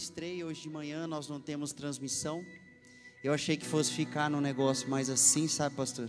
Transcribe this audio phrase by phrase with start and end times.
[0.00, 2.42] Ministrei hoje de manhã, nós não temos transmissão.
[3.22, 6.08] Eu achei que fosse ficar num negócio mais assim, sabe, pastor?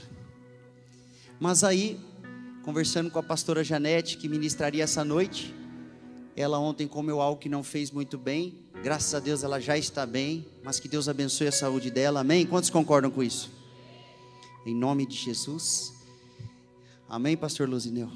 [1.38, 2.00] Mas aí,
[2.64, 5.54] conversando com a pastora Janete, que ministraria essa noite,
[6.38, 8.64] ela ontem comeu algo que não fez muito bem.
[8.82, 12.22] Graças a Deus ela já está bem, mas que Deus abençoe a saúde dela.
[12.22, 12.48] Amém?
[12.48, 13.52] Quantos concordam com isso?
[14.66, 15.94] Em nome de Jesus.
[17.10, 18.10] Amém, pastor Luzineu.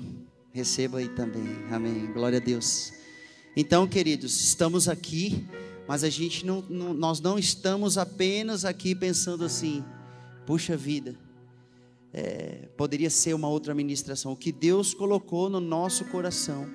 [0.53, 1.49] Receba aí também.
[1.69, 2.13] Amém.
[2.13, 2.93] Glória a Deus.
[3.55, 5.45] Então, queridos, estamos aqui,
[5.87, 9.81] mas a gente não, não, nós não estamos apenas aqui pensando assim,
[10.45, 11.15] puxa vida,
[12.11, 14.33] é, poderia ser uma outra ministração.
[14.33, 16.69] O que Deus colocou no nosso coração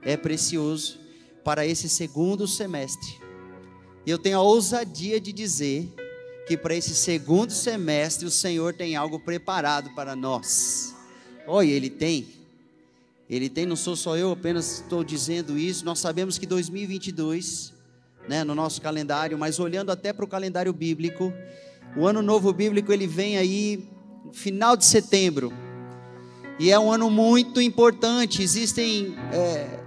[0.00, 0.98] é precioso
[1.44, 3.20] para esse segundo semestre.
[4.06, 5.92] E eu tenho a ousadia de dizer
[6.46, 10.94] que para esse segundo semestre o Senhor tem algo preparado para nós.
[11.46, 12.37] Olha, Ele tem.
[13.28, 15.84] Ele tem, não sou só eu, apenas estou dizendo isso.
[15.84, 17.72] Nós sabemos que 2022,
[18.28, 21.32] né, no nosso calendário, mas olhando até para o calendário bíblico,
[21.96, 23.88] o ano novo bíblico ele vem aí
[24.32, 25.52] final de setembro
[26.58, 28.42] e é um ano muito importante.
[28.42, 29.78] Existem é,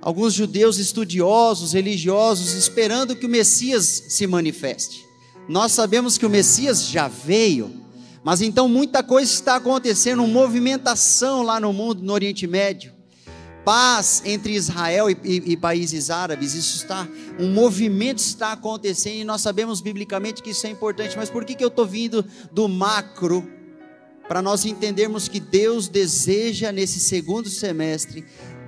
[0.00, 5.04] alguns judeus estudiosos, religiosos, esperando que o Messias se manifeste.
[5.48, 7.79] Nós sabemos que o Messias já veio,
[8.22, 12.92] mas então muita coisa está acontecendo, movimentação lá no mundo, no Oriente Médio.
[13.64, 17.06] Paz entre Israel e, e, e, países árabes, isso está,
[17.38, 21.54] um movimento está acontecendo e nós sabemos biblicamente que isso é importante, mas por que,
[21.54, 23.46] que eu estou vindo do macro?
[24.26, 28.24] Para nós entendermos que Deus deseja nesse segundo semestre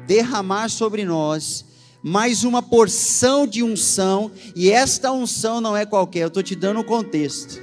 [0.06, 1.64] derramar sobre nós
[2.02, 6.80] mais uma porção de unção, e esta unção não é qualquer, eu estou te dando
[6.80, 7.62] o contexto,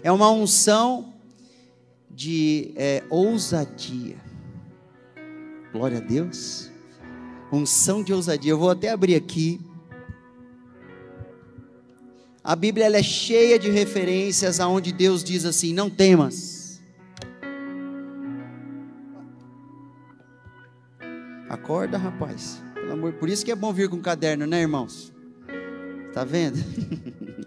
[0.00, 1.13] é uma unção
[2.14, 4.16] de é, ousadia.
[5.72, 6.70] Glória a Deus.
[7.52, 8.52] Unção de ousadia.
[8.52, 9.60] Eu vou até abrir aqui.
[12.42, 16.80] A Bíblia ela é cheia de referências aonde Deus diz assim: não temas.
[21.48, 22.62] Acorda, rapaz.
[22.74, 25.12] Pelo amor, por isso que é bom vir com caderno, né, irmãos?
[26.12, 26.58] Tá vendo?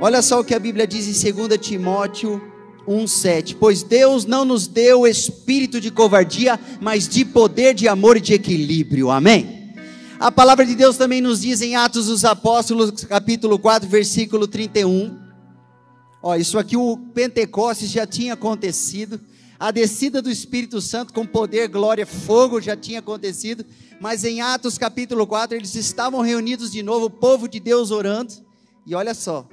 [0.00, 2.57] Olha só o que a Bíblia diz em 2 Timóteo
[2.88, 3.54] 1:7.
[3.54, 8.32] Pois Deus não nos deu espírito de covardia, mas de poder, de amor e de
[8.32, 9.10] equilíbrio.
[9.10, 9.74] Amém.
[10.18, 15.16] A palavra de Deus também nos diz em Atos dos Apóstolos, capítulo 4, versículo 31.
[16.20, 19.20] Ó, isso aqui o Pentecostes já tinha acontecido.
[19.60, 23.64] A descida do Espírito Santo com poder, glória, fogo já tinha acontecido,
[24.00, 28.32] mas em Atos capítulo 4 eles estavam reunidos de novo, o povo de Deus orando.
[28.86, 29.48] E olha só,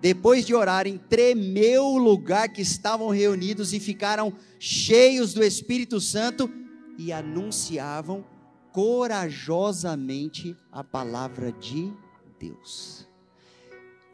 [0.00, 6.48] depois de orarem, tremeu o lugar que estavam reunidos e ficaram cheios do Espírito Santo
[6.96, 8.24] e anunciavam
[8.72, 11.92] corajosamente a palavra de
[12.38, 13.08] Deus.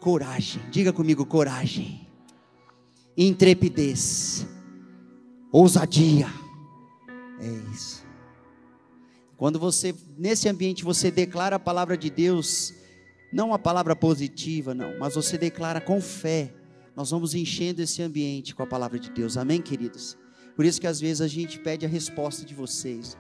[0.00, 2.08] Coragem, diga comigo: coragem,
[3.16, 4.46] intrepidez,
[5.52, 6.28] ousadia.
[7.40, 8.04] É isso.
[9.36, 12.72] Quando você, nesse ambiente, você declara a palavra de Deus,
[13.34, 16.54] não uma palavra positiva, não, mas você declara com fé.
[16.94, 19.36] Nós vamos enchendo esse ambiente com a palavra de Deus.
[19.36, 20.16] Amém, queridos?
[20.54, 23.18] Por isso que às vezes a gente pede a resposta de vocês.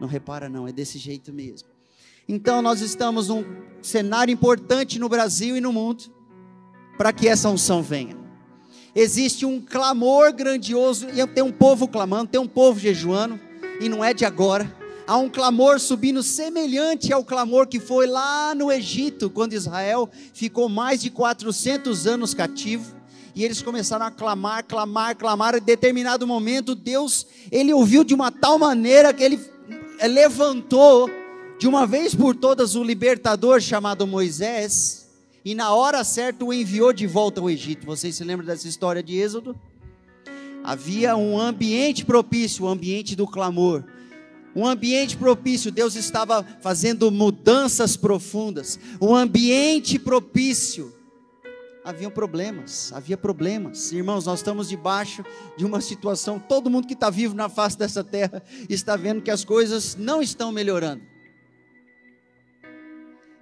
[0.00, 1.68] Não repara não, é desse jeito mesmo.
[2.28, 3.44] Então nós estamos num
[3.82, 6.04] cenário importante no Brasil e no mundo
[6.96, 8.16] para que essa unção venha.
[8.94, 13.38] Existe um clamor grandioso e tem um povo clamando, tem um povo jejuando
[13.80, 18.54] e não é de agora há um clamor subindo semelhante ao clamor que foi lá
[18.54, 22.96] no Egito, quando Israel ficou mais de 400 anos cativo.
[23.34, 25.54] E eles começaram a clamar, clamar, clamar.
[25.54, 29.38] Em determinado momento, Deus, ele ouviu de uma tal maneira que ele
[29.98, 31.08] eh, levantou
[31.58, 35.06] de uma vez por todas o libertador chamado Moisés,
[35.44, 37.86] e na hora certa o enviou de volta ao Egito.
[37.86, 39.54] Vocês se lembram dessa história de Êxodo?
[40.64, 43.84] Havia um ambiente propício, o um ambiente do clamor
[44.56, 50.94] um ambiente propício, Deus estava fazendo mudanças profundas, um ambiente propício,
[51.84, 53.92] haviam problemas, havia problemas.
[53.92, 55.22] Irmãos, nós estamos debaixo
[55.58, 59.30] de uma situação, todo mundo que está vivo na face dessa terra está vendo que
[59.30, 61.02] as coisas não estão melhorando.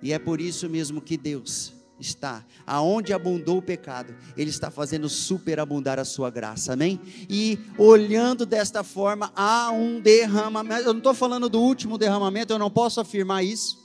[0.02, 1.72] E é por isso mesmo que Deus
[2.05, 7.01] está, aonde abundou o pecado, Ele está fazendo superabundar a sua graça, amém?
[7.29, 10.83] E olhando desta forma, há um derramamento.
[10.83, 13.79] Eu não estou falando do último derramamento, eu não posso afirmar isso.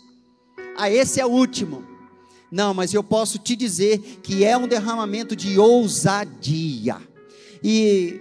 [0.77, 1.83] Ah, esse é o último.
[2.51, 6.98] Não, mas eu posso te dizer que é um derramamento de ousadia.
[7.63, 8.19] E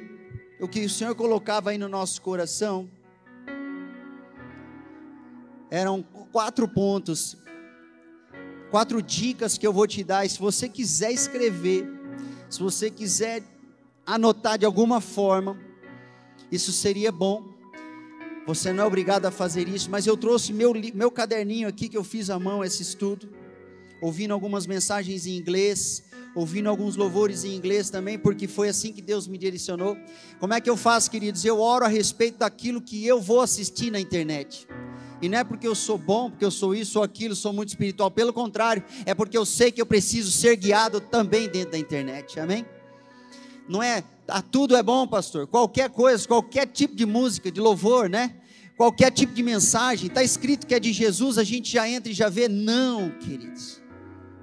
[0.60, 2.88] o que o Senhor colocava aí no nosso coração
[5.70, 6.02] eram
[6.32, 7.36] quatro pontos,
[8.70, 10.24] quatro dicas que eu vou te dar.
[10.24, 11.86] E se você quiser escrever,
[12.48, 13.42] se você quiser
[14.06, 15.58] anotar de alguma forma,
[16.50, 17.44] isso seria bom.
[18.46, 21.96] Você não é obrigado a fazer isso, mas eu trouxe meu, meu caderninho aqui que
[21.96, 23.28] eu fiz à mão esse estudo
[24.00, 26.04] ouvindo algumas mensagens em inglês,
[26.34, 29.96] ouvindo alguns louvores em inglês também, porque foi assim que Deus me direcionou.
[30.38, 31.44] Como é que eu faço, queridos?
[31.44, 34.66] Eu oro a respeito daquilo que eu vou assistir na internet.
[35.20, 37.70] E não é porque eu sou bom, porque eu sou isso ou aquilo, sou muito
[37.70, 38.10] espiritual.
[38.10, 42.38] Pelo contrário, é porque eu sei que eu preciso ser guiado também dentro da internet.
[42.38, 42.64] Amém?
[43.68, 45.46] Não é, ah, tudo é bom, pastor.
[45.46, 48.34] Qualquer coisa, qualquer tipo de música, de louvor, né?
[48.76, 52.14] Qualquer tipo de mensagem, está escrito que é de Jesus, a gente já entra e
[52.14, 52.48] já vê.
[52.48, 53.80] Não, queridos.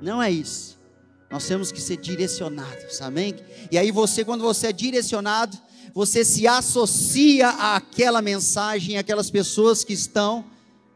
[0.02, 0.78] Não é isso.
[1.32, 3.34] Nós temos que ser direcionados, amém?
[3.72, 5.58] E aí você, quando você é direcionado,
[5.94, 10.46] você se associa àquela mensagem, àquelas pessoas que estão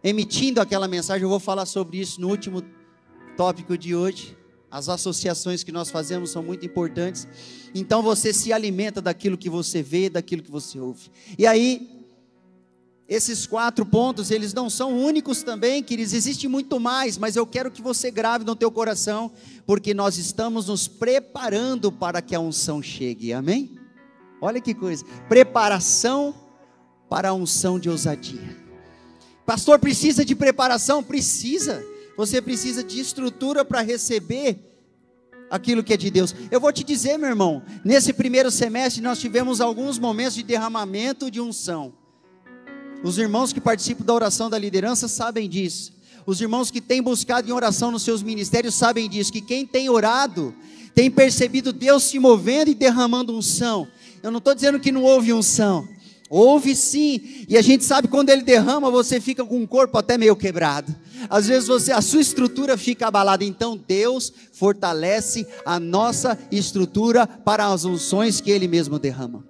[0.04, 1.24] emitindo aquela mensagem.
[1.24, 2.64] Eu vou falar sobre isso no último
[3.36, 4.38] tópico de hoje.
[4.72, 7.28] As associações que nós fazemos são muito importantes.
[7.74, 11.10] Então você se alimenta daquilo que você vê, daquilo que você ouve.
[11.38, 12.06] E aí,
[13.08, 17.72] esses quatro pontos, eles não são únicos também, queridos, existe muito mais, mas eu quero
[17.72, 19.32] que você grave no teu coração,
[19.66, 23.80] porque nós estamos nos preparando para que a unção chegue, amém?
[24.40, 26.36] Olha que coisa, preparação
[27.10, 28.69] para a unção de ousadia.
[29.50, 31.04] Pastor, precisa de preparação?
[31.04, 31.84] Precisa,
[32.16, 34.60] você precisa de estrutura para receber
[35.50, 36.36] aquilo que é de Deus.
[36.52, 41.32] Eu vou te dizer, meu irmão, nesse primeiro semestre nós tivemos alguns momentos de derramamento
[41.32, 41.92] de unção.
[43.04, 45.94] Os irmãos que participam da oração da liderança sabem disso.
[46.28, 49.34] Os irmãos que têm buscado em oração nos seus ministérios sabem disso.
[49.34, 50.54] Que quem tem orado
[50.94, 53.88] tem percebido Deus se movendo e derramando unção.
[54.22, 55.90] Eu não estou dizendo que não houve unção.
[56.30, 60.16] Houve sim, e a gente sabe quando ele derrama, você fica com o corpo até
[60.16, 60.96] meio quebrado.
[61.28, 63.44] Às vezes você, a sua estrutura fica abalada.
[63.44, 69.44] Então Deus fortalece a nossa estrutura para as unções que Ele mesmo derrama.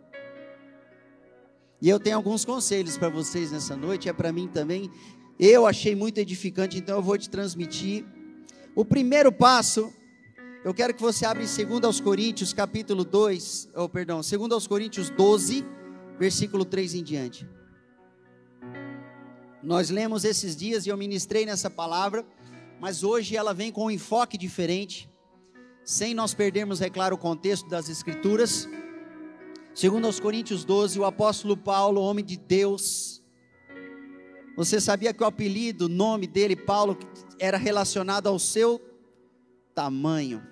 [1.82, 4.90] E eu tenho alguns conselhos para vocês nessa noite, é para mim também.
[5.38, 8.06] Eu achei muito edificante, então eu vou te transmitir.
[8.76, 9.92] O primeiro passo,
[10.64, 14.52] eu quero que você abra em 2 aos Coríntios, capítulo 2, ou oh, perdão, 2
[14.52, 15.66] aos Coríntios 12,
[16.20, 17.50] versículo 3 em diante.
[19.64, 22.26] Nós lemos esses dias e eu ministrei nessa palavra,
[22.80, 25.10] mas hoje ela vem com um enfoque diferente,
[25.84, 28.68] sem nós perdermos, é claro, o contexto das escrituras.
[29.74, 33.24] Segundo aos Coríntios 12, o apóstolo Paulo, homem de Deus,
[34.58, 36.98] você sabia que o apelido, o nome dele, Paulo,
[37.40, 38.80] era relacionado ao seu
[39.74, 40.44] tamanho,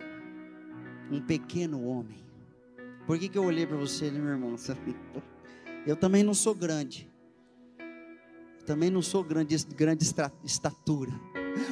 [1.12, 2.26] um pequeno homem.
[3.06, 4.56] Por que, que eu olhei para você, meu irmão?
[5.88, 7.10] Eu também não sou grande.
[8.66, 10.06] Também não sou grande, grande
[10.44, 11.12] estatura.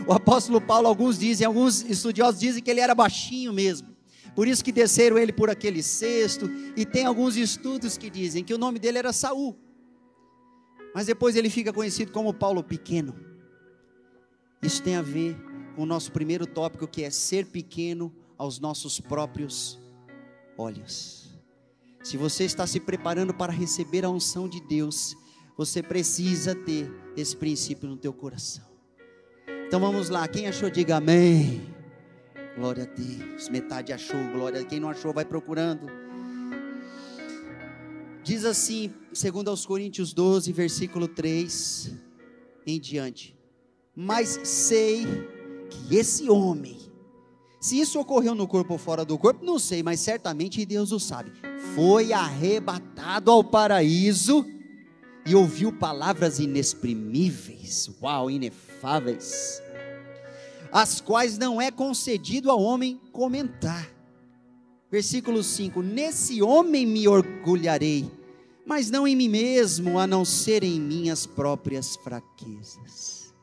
[0.08, 3.94] O apóstolo Paulo, alguns dizem, alguns estudiosos dizem que ele era baixinho mesmo.
[4.34, 8.54] Por isso que desceram ele por aquele cesto, e tem alguns estudos que dizem que
[8.54, 9.56] o nome dele era Saul.
[10.94, 13.14] Mas depois ele fica conhecido como Paulo Pequeno.
[14.62, 15.38] Isso tem a ver
[15.76, 19.80] com o nosso primeiro tópico, que é ser pequeno aos nossos próprios
[20.58, 21.25] olhos.
[22.06, 25.18] Se você está se preparando para receber a unção de Deus,
[25.58, 28.64] você precisa ter esse princípio no teu coração.
[29.66, 31.66] Então vamos lá, quem achou, diga amém.
[32.56, 33.50] Glória a Deus.
[33.50, 34.64] Metade achou, glória.
[34.64, 35.88] Quem não achou, vai procurando.
[38.24, 41.92] Diz assim, segundo aos Coríntios 12, versículo 3
[42.68, 43.36] em diante.
[43.96, 45.08] Mas sei
[45.72, 46.78] que esse homem,
[47.60, 51.00] se isso ocorreu no corpo ou fora do corpo, não sei, mas certamente Deus o
[51.00, 51.32] sabe.
[51.74, 54.46] Foi arrebatado ao paraíso
[55.26, 59.62] e ouviu palavras inexprimíveis, uau, inefáveis
[60.76, 63.90] as quais não é concedido ao homem comentar.
[64.92, 68.12] Versículo 5: Nesse homem me orgulharei,
[68.66, 73.34] mas não em mim mesmo, a não ser em minhas próprias fraquezas.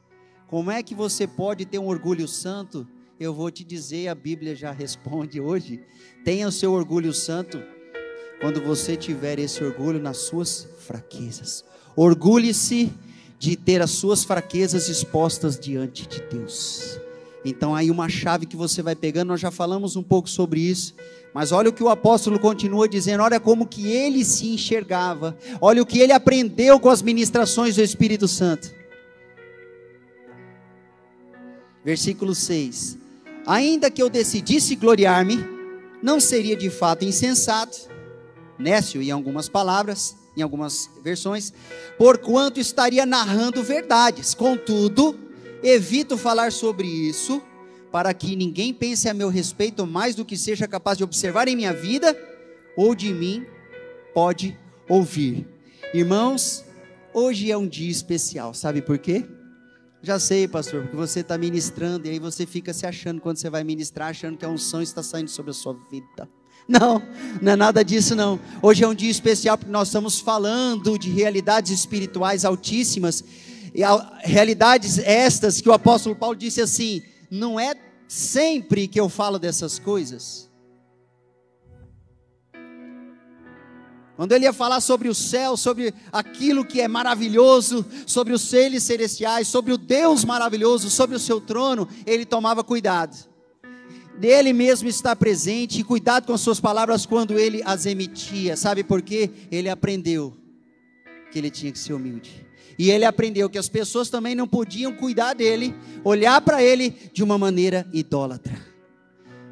[0.47, 2.87] Como é que você pode ter um orgulho santo?
[3.19, 5.81] eu vou te dizer, a Bíblia já responde hoje.
[6.25, 7.62] Tenha o seu orgulho santo
[8.43, 11.65] quando você tiver esse orgulho nas suas fraquezas.
[11.95, 12.93] Orgulhe-se
[13.39, 16.99] de ter as suas fraquezas expostas diante de Deus.
[17.45, 20.93] Então aí uma chave que você vai pegando, nós já falamos um pouco sobre isso,
[21.33, 25.81] mas olha o que o apóstolo continua dizendo, olha como que ele se enxergava, olha
[25.81, 28.75] o que ele aprendeu com as ministrações do Espírito Santo.
[31.85, 32.99] Versículo 6:
[33.47, 35.45] Ainda que eu decidisse gloriar-me,
[36.03, 37.92] não seria de fato insensato,
[38.62, 41.52] nécio em algumas palavras, em algumas versões,
[41.99, 44.35] porquanto estaria narrando verdades.
[44.35, 45.19] Contudo,
[45.62, 47.42] evito falar sobre isso,
[47.90, 51.57] para que ninguém pense a meu respeito mais do que seja capaz de observar em
[51.57, 52.16] minha vida
[52.76, 53.45] ou de mim
[54.14, 55.47] pode ouvir.
[55.92, 56.64] Irmãos,
[57.12, 59.26] hoje é um dia especial, sabe por quê?
[60.04, 63.49] Já sei, pastor, porque você está ministrando e aí você fica se achando quando você
[63.49, 66.28] vai ministrar, achando que a unção está saindo sobre a sua vida.
[66.69, 67.02] Não,
[67.40, 68.38] não é nada disso não.
[68.62, 73.23] Hoje é um dia especial porque nós estamos falando de realidades espirituais altíssimas.
[73.75, 73.83] E
[74.23, 77.75] realidades estas que o apóstolo Paulo disse assim: não é
[78.07, 80.50] sempre que eu falo dessas coisas.
[84.14, 88.85] Quando ele ia falar sobre o céu, sobre aquilo que é maravilhoso, sobre os seres
[88.85, 93.32] celestiais, sobre o Deus maravilhoso, sobre o seu trono, ele tomava cuidado.
[94.19, 98.57] Dele mesmo está presente e cuidado com as suas palavras quando ele as emitia.
[98.57, 99.31] Sabe por quê?
[99.50, 100.37] Ele aprendeu
[101.31, 102.47] que ele tinha que ser humilde.
[102.78, 107.23] E ele aprendeu que as pessoas também não podiam cuidar dele, olhar para ele de
[107.23, 108.73] uma maneira idólatra.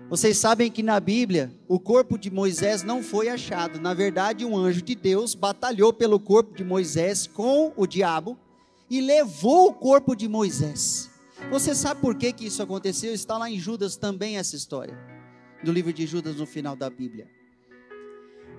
[0.09, 3.81] Vocês sabem que na Bíblia o corpo de Moisés não foi achado.
[3.81, 8.37] Na verdade, um anjo de Deus batalhou pelo corpo de Moisés com o diabo
[8.91, 11.10] e levou o corpo de Moisés.
[11.49, 13.15] Você sabe por que, que isso aconteceu?
[13.15, 14.99] Está lá em Judas também essa história,
[15.65, 17.29] do livro de Judas no final da Bíblia.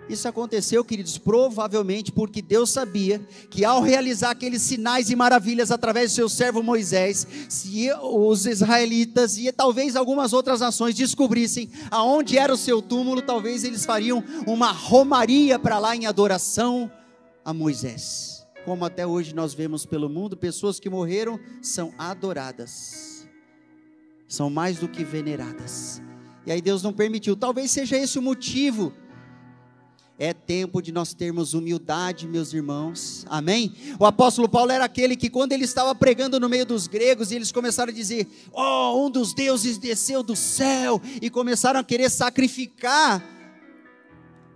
[0.10, 6.12] Isso aconteceu, queridos, provavelmente porque Deus sabia que ao realizar aqueles sinais e maravilhas através
[6.12, 12.54] do seu servo Moisés, se os israelitas e talvez algumas outras nações descobrissem aonde era
[12.54, 16.92] o seu túmulo, talvez eles fariam uma romaria para lá em adoração
[17.46, 18.31] a Moisés.
[18.66, 23.28] Como até hoje nós vemos pelo mundo, pessoas que morreram são adoradas,
[24.28, 26.02] são mais do que veneradas.
[26.46, 27.36] E aí Deus não permitiu.
[27.36, 28.94] Talvez seja esse o motivo
[30.22, 33.26] é tempo de nós termos humildade, meus irmãos.
[33.28, 33.74] Amém?
[34.00, 37.36] O apóstolo Paulo era aquele que, quando ele estava pregando no meio dos gregos, e
[37.36, 42.08] eles começaram a dizer: Oh, um dos deuses desceu do céu, e começaram a querer
[42.12, 43.41] sacrificar.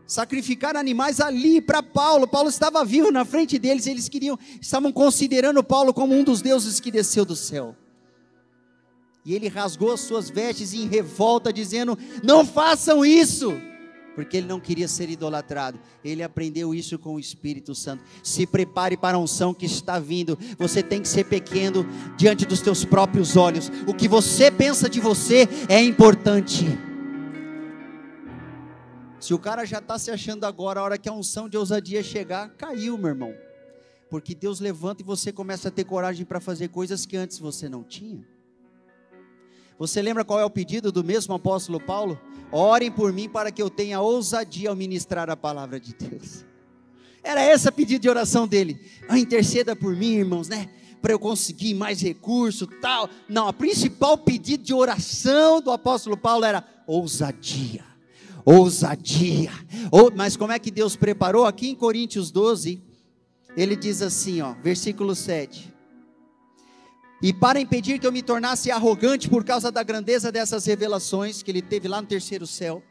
[0.07, 2.27] Sacrificar animais ali para Paulo.
[2.27, 6.79] Paulo estava vivo na frente deles, eles queriam, estavam considerando Paulo como um dos deuses
[6.79, 7.75] que desceu do céu.
[9.25, 13.59] E ele rasgou as suas vestes em revolta, dizendo: Não façam isso
[14.15, 15.77] porque ele não queria ser idolatrado.
[16.03, 18.03] Ele aprendeu isso com o Espírito Santo.
[18.23, 20.39] Se prepare para a unção que está vindo.
[20.57, 21.85] Você tem que ser pequeno
[22.17, 23.69] diante dos teus próprios olhos.
[23.85, 26.65] O que você pensa de você é importante.
[29.25, 32.03] Se o cara já está se achando agora, a hora que a unção de ousadia
[32.03, 33.33] chegar, caiu, meu irmão.
[34.07, 37.67] Porque Deus levanta e você começa a ter coragem para fazer coisas que antes você
[37.67, 38.23] não tinha.
[39.79, 42.21] Você lembra qual é o pedido do mesmo apóstolo Paulo?
[42.51, 46.45] Orem por mim para que eu tenha ousadia ao ministrar a palavra de Deus.
[47.23, 48.79] Era esse o pedido de oração dele.
[49.09, 50.69] Ah, interceda por mim, irmãos, né?
[51.01, 53.09] Para eu conseguir mais recurso, tal.
[53.27, 57.94] Não, a principal pedido de oração do apóstolo Paulo era ousadia.
[58.45, 59.51] Ousadia.
[59.91, 61.45] Ou, mas como é que Deus preparou?
[61.45, 62.81] Aqui em Coríntios 12,
[63.57, 65.73] ele diz assim, ó, versículo 7.
[67.21, 71.49] E para impedir que eu me tornasse arrogante por causa da grandeza dessas revelações que
[71.49, 72.83] ele teve lá no terceiro céu,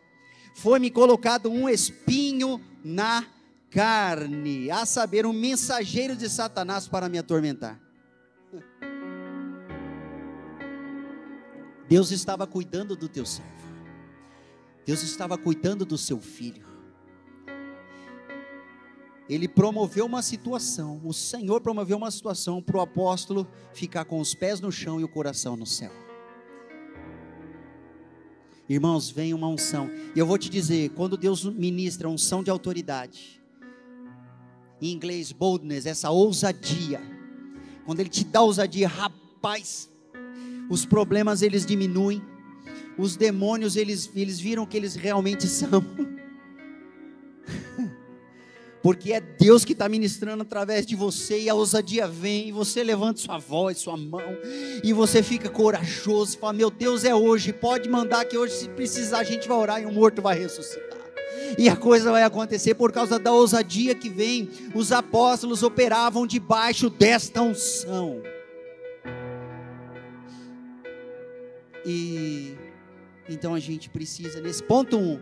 [0.57, 3.25] foi-me colocado um espinho na
[3.71, 7.81] carne, a saber, um mensageiro de Satanás para me atormentar.
[11.89, 13.64] Deus estava cuidando do teu servo.
[14.85, 16.75] Deus estava cuidando do seu filho
[19.29, 24.35] ele promoveu uma situação, o Senhor promoveu uma situação para o apóstolo ficar com os
[24.35, 25.91] pés no chão e o coração no céu.
[28.69, 29.91] Irmãos, vem uma unção.
[30.15, 33.43] E eu vou te dizer, quando Deus ministra unção de autoridade,
[34.81, 37.01] em inglês boldness, essa ousadia,
[37.87, 39.91] quando ele te dá ousadia, rapaz,
[40.69, 42.23] os problemas eles diminuem,
[42.97, 45.85] os demônios eles, eles viram que eles realmente são.
[48.85, 52.85] porque é Deus que está ministrando através de você e a ousadia vem, e você
[52.85, 54.37] levanta sua voz, sua mão,
[54.83, 59.21] e você fica corajoso, fala: Meu Deus, é hoje, pode mandar que hoje, se precisar,
[59.21, 60.99] a gente vai orar e o morto vai ressuscitar.
[61.57, 64.51] E a coisa vai acontecer por causa da ousadia que vem.
[64.75, 68.23] Os apóstolos operavam debaixo desta unção.
[71.87, 72.54] E
[73.29, 75.21] então a gente precisa, nesse ponto um,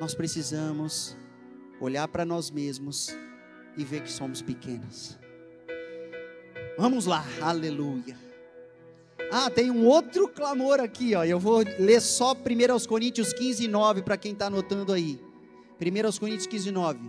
[0.00, 1.16] nós precisamos
[1.80, 3.16] olhar para nós mesmos
[3.76, 5.18] e ver que somos pequenos.
[6.76, 8.16] Vamos lá, aleluia.
[9.30, 11.24] Ah, tem um outro clamor aqui, ó.
[11.24, 15.20] Eu vou ler só 1 Coríntios 15, 9, para quem está anotando aí.
[15.80, 17.00] 1 Coríntios 15, 9.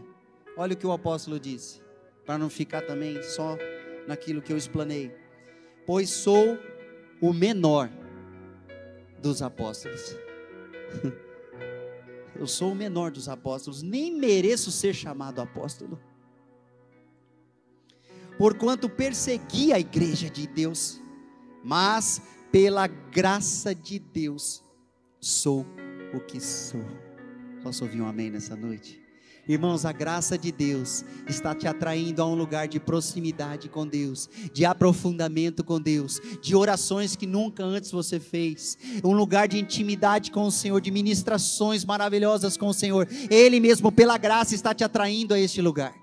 [0.58, 1.82] Olha o que o apóstolo disse,
[2.26, 3.58] para não ficar também só
[4.08, 5.12] naquilo que eu explanei.
[5.86, 6.58] Pois sou
[7.22, 7.90] o menor
[9.22, 10.16] dos apóstolos.
[12.38, 16.00] Eu sou o menor dos apóstolos, nem mereço ser chamado apóstolo.
[18.38, 21.02] Porquanto persegui a igreja de Deus,
[21.64, 24.62] mas pela graça de Deus
[25.22, 25.66] sou
[26.14, 26.84] o que sou.
[27.64, 29.05] Posso ouvir um amém nessa noite?
[29.48, 34.28] Irmãos, a graça de Deus está te atraindo a um lugar de proximidade com Deus,
[34.52, 40.32] de aprofundamento com Deus, de orações que nunca antes você fez, um lugar de intimidade
[40.32, 43.08] com o Senhor, de ministrações maravilhosas com o Senhor.
[43.30, 45.94] Ele mesmo, pela graça, está te atraindo a este lugar.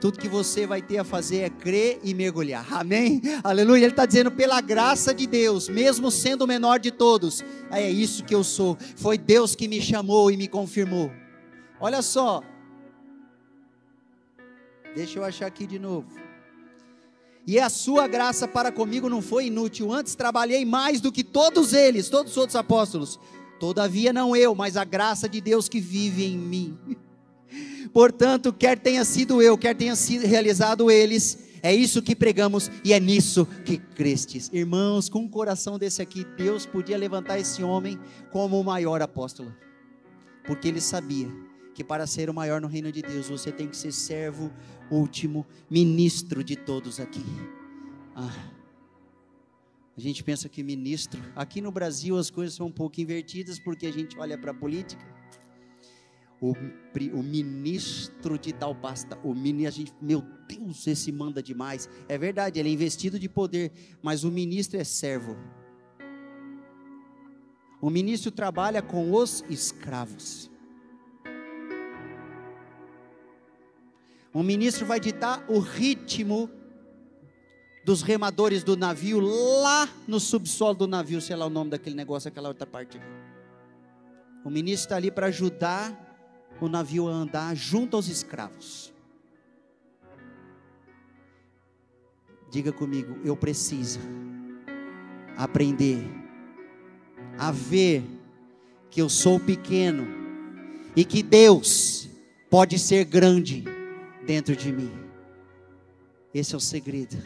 [0.00, 2.66] Tudo que você vai ter a fazer é crer e mergulhar.
[2.72, 3.20] Amém?
[3.44, 3.84] Aleluia.
[3.84, 8.24] Ele está dizendo, pela graça de Deus, mesmo sendo o menor de todos, é isso
[8.24, 8.78] que eu sou.
[8.96, 11.12] Foi Deus que me chamou e me confirmou.
[11.78, 12.42] Olha só,
[14.94, 16.08] Deixa eu achar aqui de novo.
[17.46, 19.92] E a sua graça para comigo não foi inútil.
[19.92, 23.18] Antes trabalhei mais do que todos eles, todos os outros apóstolos.
[23.58, 26.78] Todavia não eu, mas a graça de Deus que vive em mim.
[27.92, 32.92] Portanto, quer tenha sido eu, quer tenha sido realizado eles, é isso que pregamos e
[32.92, 34.48] é nisso que crestes.
[34.52, 37.98] Irmãos, com um coração desse aqui, Deus podia levantar esse homem
[38.30, 39.54] como o maior apóstolo,
[40.46, 41.28] porque ele sabia
[41.74, 44.50] que para ser o maior no reino de Deus, você tem que ser servo
[44.90, 47.24] último ministro de todos aqui.
[48.14, 48.50] Ah,
[49.96, 51.20] a gente pensa que ministro.
[51.36, 54.54] Aqui no Brasil as coisas são um pouco invertidas porque a gente olha para a
[54.54, 55.04] política.
[56.40, 61.86] O, o, ministro de tal pasta, o ministro, a gente, meu Deus, esse manda demais.
[62.08, 63.72] É verdade, ele é investido de poder,
[64.02, 65.36] mas o ministro é servo.
[67.78, 70.49] O ministro trabalha com os escravos.
[74.34, 76.48] Um ministro vai ditar o ritmo
[77.84, 82.28] dos remadores do navio lá no subsolo do navio, sei lá o nome daquele negócio,
[82.28, 83.00] aquela outra parte.
[84.44, 86.08] O ministro está ali para ajudar
[86.60, 88.92] o navio a andar junto aos escravos.
[92.50, 94.00] Diga comigo, eu preciso
[95.36, 96.04] aprender
[97.38, 98.04] a ver
[98.90, 100.06] que eu sou pequeno
[100.94, 102.08] e que Deus
[102.50, 103.64] pode ser grande
[104.26, 104.92] dentro de mim.
[106.32, 107.16] Esse é o segredo.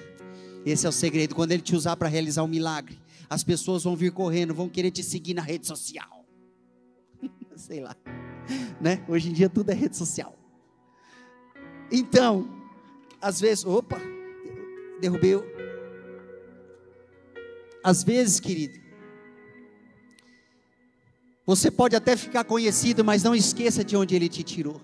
[0.65, 1.35] Esse é o segredo.
[1.35, 4.91] Quando Ele te usar para realizar um milagre, as pessoas vão vir correndo, vão querer
[4.91, 6.25] te seguir na rede social.
[7.57, 7.97] Sei lá.
[8.81, 9.05] Né?
[9.09, 10.37] Hoje em dia tudo é rede social.
[11.91, 12.49] Então,
[13.21, 14.01] às vezes, opa,
[15.01, 15.35] derrubei.
[17.83, 18.81] Às vezes, querido,
[21.47, 24.81] você pode até ficar conhecido, mas não esqueça de onde ele te tirou.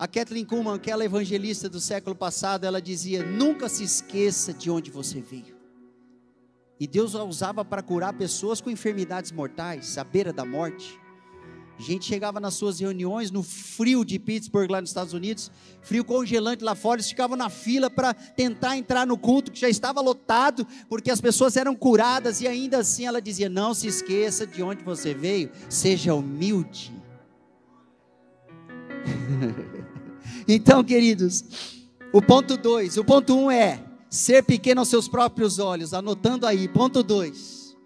[0.00, 4.90] A Kathleen Kuhlman, aquela evangelista do século passado, ela dizia: nunca se esqueça de onde
[4.90, 5.54] você veio.
[6.80, 10.98] E Deus a usava para curar pessoas com enfermidades mortais, à beira da morte.
[11.78, 16.02] A gente chegava nas suas reuniões no frio de Pittsburgh, lá nos Estados Unidos, frio
[16.02, 20.00] congelante lá fora, eles ficavam na fila para tentar entrar no culto que já estava
[20.00, 24.62] lotado, porque as pessoas eram curadas, e ainda assim ela dizia: Não se esqueça de
[24.62, 26.90] onde você veio, seja humilde.
[30.52, 31.44] Então, queridos,
[32.12, 36.44] o ponto 2, o ponto 1 um é ser pequeno aos seus próprios olhos, anotando
[36.44, 36.66] aí.
[36.66, 37.76] Ponto 2.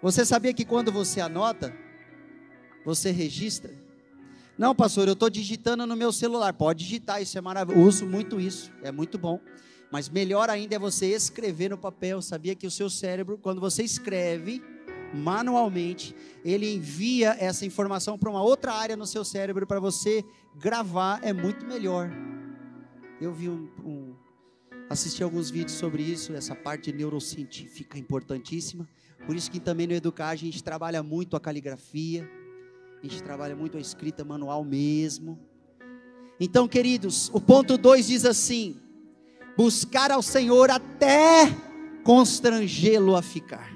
[0.00, 1.74] Você sabia que quando você anota,
[2.84, 3.74] você registra?
[4.56, 6.52] Não, pastor, eu estou digitando no meu celular.
[6.52, 7.88] Pode digitar, isso é maravilhoso.
[7.88, 9.40] Uso muito isso, é muito bom.
[9.90, 12.22] Mas melhor ainda é você escrever no papel.
[12.22, 14.62] Sabia que o seu cérebro, quando você escreve,
[15.12, 20.24] manualmente, ele envia essa informação para uma outra área no seu cérebro para você
[20.58, 22.10] gravar, é muito melhor.
[23.20, 24.14] Eu vi um, um,
[24.88, 28.88] assisti alguns vídeos sobre isso, essa parte neurocientífica importantíssima.
[29.26, 32.28] Por isso que também no Educar a gente trabalha muito a caligrafia,
[33.02, 35.38] a gente trabalha muito a escrita manual mesmo.
[36.38, 38.76] Então, queridos, o ponto 2 diz assim:
[39.56, 41.46] buscar ao Senhor até
[42.04, 43.75] constrangê-lo a ficar.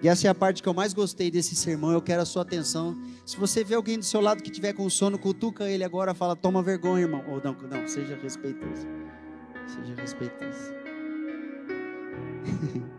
[0.00, 1.90] E essa é a parte que eu mais gostei desse sermão.
[1.92, 2.96] Eu quero a sua atenção.
[3.26, 6.36] Se você vê alguém do seu lado que tiver com sono, cutuca ele agora, fala:
[6.36, 7.24] toma vergonha, irmão.
[7.28, 8.86] Ou não, não, seja respeitoso.
[9.66, 10.72] Seja respeitoso.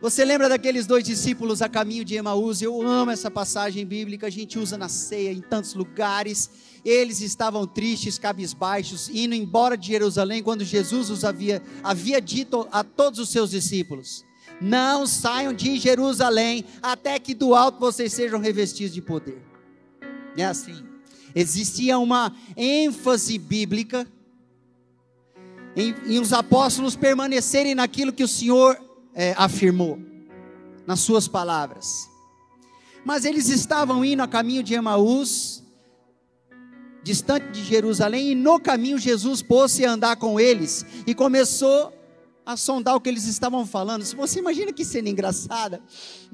[0.00, 2.60] Você lembra daqueles dois discípulos a caminho de Emaús?
[2.60, 6.50] Eu amo essa passagem bíblica, a gente usa na ceia em tantos lugares.
[6.84, 12.82] Eles estavam tristes, cabisbaixos, indo embora de Jerusalém quando Jesus os havia, havia dito a
[12.82, 14.24] todos os seus discípulos:
[14.60, 19.42] Não saiam de Jerusalém até que do alto vocês sejam revestidos de poder.
[20.36, 20.84] É assim.
[21.34, 24.06] Existia uma ênfase bíblica
[25.74, 28.78] em, em os apóstolos permanecerem naquilo que o Senhor
[29.14, 29.98] é, afirmou,
[30.86, 32.08] nas suas palavras.
[33.04, 35.62] Mas eles estavam indo a caminho de Emaús,
[37.02, 41.92] distante de Jerusalém, e no caminho Jesus pôs-se a andar com eles e começou
[42.44, 44.04] a sondar o que eles estavam falando.
[44.04, 45.80] Se você imagina que cena engraçada,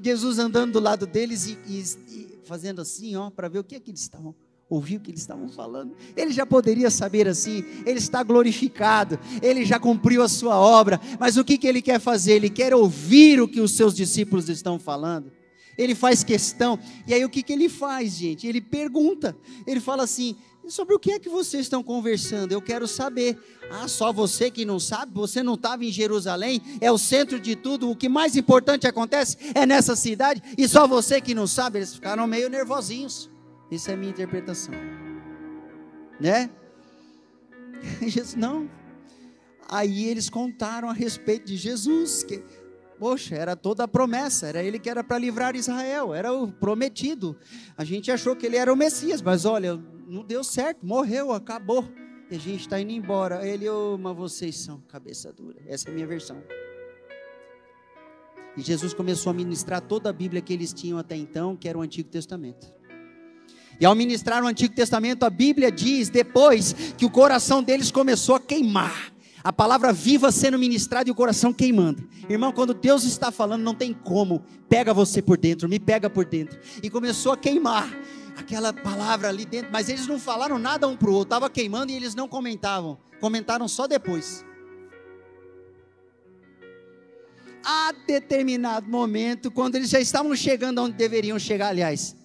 [0.01, 3.75] Jesus andando do lado deles e, e, e fazendo assim, ó, para ver o que
[3.75, 4.35] é que eles estavam
[4.69, 5.95] ouviu o que eles estavam falando.
[6.15, 11.37] Ele já poderia saber assim, ele está glorificado, ele já cumpriu a sua obra, mas
[11.37, 12.33] o que, que ele quer fazer?
[12.33, 15.31] Ele quer ouvir o que os seus discípulos estão falando.
[15.75, 18.45] Ele faz questão, e aí o que, que ele faz, gente?
[18.45, 20.35] Ele pergunta, ele fala assim:
[20.71, 22.51] sobre o que é que vocês estão conversando?
[22.51, 23.37] Eu quero saber.
[23.71, 27.55] Ah, só você que não sabe, você não estava em Jerusalém, é o centro de
[27.55, 31.79] tudo, o que mais importante acontece é nessa cidade, e só você que não sabe.
[31.79, 33.29] Eles ficaram meio nervosinhos.
[33.69, 34.73] Isso é a minha interpretação.
[36.19, 36.49] Né?
[38.01, 38.69] Jesus, não.
[39.67, 42.43] Aí eles contaram a respeito de Jesus, que,
[42.97, 47.37] poxa, era toda a promessa, era ele que era para livrar Israel, era o prometido.
[47.77, 49.79] A gente achou que ele era o Messias, mas olha,
[50.09, 51.87] não deu certo, morreu, acabou.
[52.31, 53.47] E a gente está indo embora.
[53.47, 55.59] Ele, oh, mas vocês são cabeça dura.
[55.67, 56.41] Essa é a minha versão.
[58.57, 61.77] E Jesus começou a ministrar toda a Bíblia que eles tinham até então, que era
[61.77, 62.73] o Antigo Testamento.
[63.79, 68.35] E ao ministrar o Antigo Testamento, a Bíblia diz depois que o coração deles começou
[68.35, 69.13] a queimar.
[69.41, 72.09] A palavra viva sendo ministrada e o coração queimando.
[72.27, 74.43] Irmão, quando Deus está falando, não tem como.
[74.67, 76.59] Pega você por dentro, me pega por dentro.
[76.83, 77.89] E começou a queimar
[78.39, 79.71] aquela palavra ali dentro.
[79.71, 81.27] Mas eles não falaram nada um para o outro.
[81.27, 82.97] Estava queimando e eles não comentavam.
[83.19, 84.45] Comentaram só depois.
[87.63, 92.15] A determinado momento, quando eles já estavam chegando onde deveriam chegar, aliás,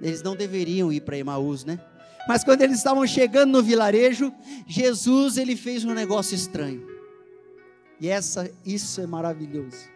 [0.00, 1.78] eles não deveriam ir para Emaús, né?
[2.26, 4.32] Mas quando eles estavam chegando no vilarejo,
[4.66, 6.84] Jesus ele fez um negócio estranho.
[8.00, 9.88] E essa, isso é maravilhoso.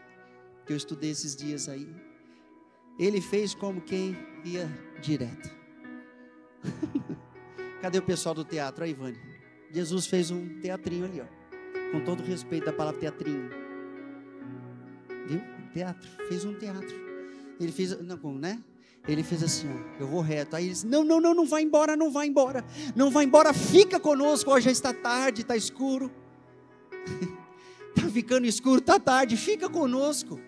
[0.64, 1.88] Que eu estudei esses dias aí.
[2.98, 4.70] Ele fez como quem ia
[5.00, 5.50] direto.
[7.80, 8.84] Cadê o pessoal do teatro?
[8.84, 9.18] Aí, Ivane.
[9.72, 11.92] Jesus fez um teatrinho ali, ó.
[11.92, 13.48] Com todo respeito da palavra teatrinho.
[15.26, 15.40] Viu?
[15.72, 16.08] Teatro.
[16.28, 16.94] Fez um teatro.
[17.60, 18.62] Ele fez, não, como, né?
[19.08, 20.56] Ele fez assim, ó, eu vou reto.
[20.56, 22.64] Aí ele disse: Não, não, não, não vai embora, não vai embora.
[22.94, 24.50] Não vai embora, fica conosco.
[24.50, 26.10] Hoje já está tarde, está escuro.
[27.96, 30.38] Está ficando escuro, está tarde, fica conosco.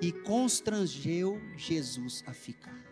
[0.00, 2.85] E constrangeu Jesus a ficar.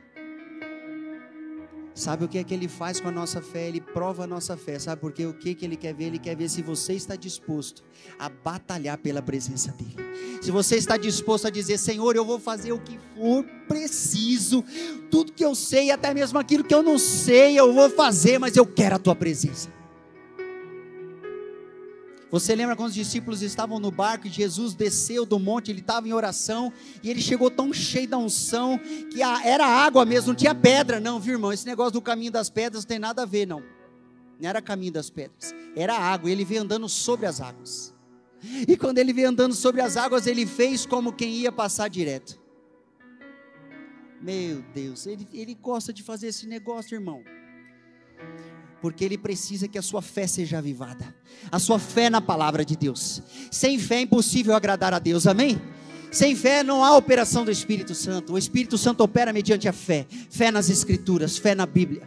[1.95, 3.69] Sabe o que é que ele faz com a nossa fé?
[3.69, 4.79] Ele prova a nossa fé.
[4.81, 5.27] Sabe por quê?
[5.27, 6.07] O que, que ele quer ver?
[6.07, 7.85] Ele quer ver se você está disposto
[8.19, 9.95] a batalhar pela presença dele.
[10.43, 14.65] Se você está disposto a dizer, Senhor, eu vou fazer o que for preciso,
[15.09, 18.57] tudo que eu sei, até mesmo aquilo que eu não sei, eu vou fazer, mas
[18.57, 19.74] eu quero a tua presença.
[22.31, 26.09] Você lembra quando os discípulos estavam no barco e Jesus desceu do monte, ele estava
[26.09, 28.79] em oração e ele chegou tão cheio da unção
[29.11, 31.53] que era água mesmo, não tinha pedra, não, viu irmão?
[31.53, 33.63] Esse negócio do caminho das pedras não tem nada a ver, não.
[34.41, 37.95] Não era caminho das pedras, era água, ele veio andando sobre as águas.
[38.67, 42.43] E quando ele veio andando sobre as águas, ele fez como quem ia passar direto.
[44.21, 47.23] Meu Deus, ele, ele gosta de fazer esse negócio, irmão
[48.85, 51.17] porque ele precisa que a sua fé seja avivada,
[51.51, 53.23] a sua fé na palavra de Deus.
[53.51, 55.59] Sem fé é impossível agradar a Deus, amém?
[56.13, 58.35] Sem fé não há operação do Espírito Santo.
[58.35, 62.07] O Espírito Santo opera mediante a fé, fé nas Escrituras, fé na Bíblia.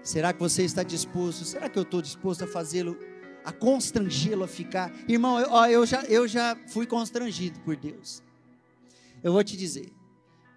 [0.00, 1.44] Será que você está disposto?
[1.44, 2.96] Será que eu estou disposto a fazê-lo,
[3.44, 4.94] a constrangê-lo a ficar?
[5.08, 8.22] Irmão, eu, ó, eu, já, eu já fui constrangido por Deus.
[9.24, 9.92] Eu vou te dizer.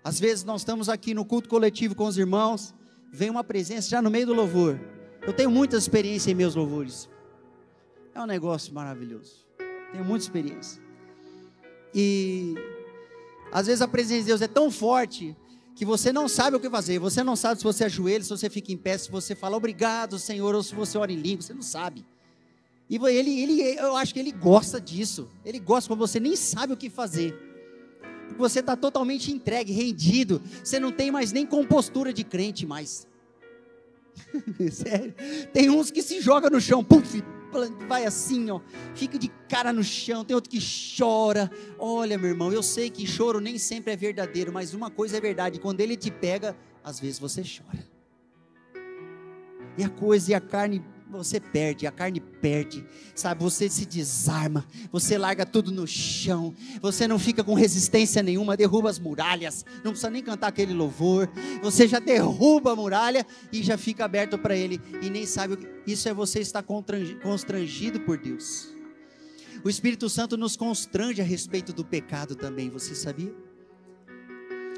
[0.03, 2.75] Às vezes nós estamos aqui no culto coletivo com os irmãos,
[3.15, 4.79] vem uma presença já no meio do louvor.
[5.25, 7.09] Eu tenho muita experiência em meus louvores.
[8.13, 9.45] É um negócio maravilhoso.
[9.91, 10.81] Tenho muita experiência.
[11.93, 12.55] E
[13.51, 15.35] às vezes a presença de Deus é tão forte
[15.75, 16.99] que você não sabe o que fazer.
[16.99, 20.19] Você não sabe se você ajoelha, se você fica em pé, se você fala obrigado,
[20.19, 22.05] Senhor, ou se você ora em língua, você não sabe.
[22.89, 25.29] E ele, ele, eu acho que ele gosta disso.
[25.43, 27.33] Ele gosta quando você nem sabe o que fazer.
[28.27, 30.41] Porque você está totalmente entregue, rendido.
[30.63, 33.07] Você não tem mais nem compostura de crente mais.
[34.71, 35.13] Sério.
[35.53, 37.23] Tem uns que se joga no chão, puf,
[37.87, 38.59] vai assim, ó,
[38.93, 40.23] fica de cara no chão.
[40.23, 40.59] Tem outro que
[40.97, 41.49] chora.
[41.77, 45.21] Olha, meu irmão, eu sei que choro nem sempre é verdadeiro, mas uma coisa é
[45.21, 47.85] verdade: quando ele te pega, às vezes você chora.
[49.77, 50.81] E a coisa e a carne
[51.15, 53.43] você perde, a carne perde, sabe?
[53.43, 58.89] Você se desarma, você larga tudo no chão, você não fica com resistência nenhuma, derruba
[58.89, 61.29] as muralhas, não precisa nem cantar aquele louvor,
[61.61, 65.57] você já derruba a muralha e já fica aberto para Ele, e nem sabe o
[65.57, 65.67] que.
[65.85, 68.69] Isso é você estar constrangido por Deus.
[69.63, 73.33] O Espírito Santo nos constrange a respeito do pecado também, você sabia?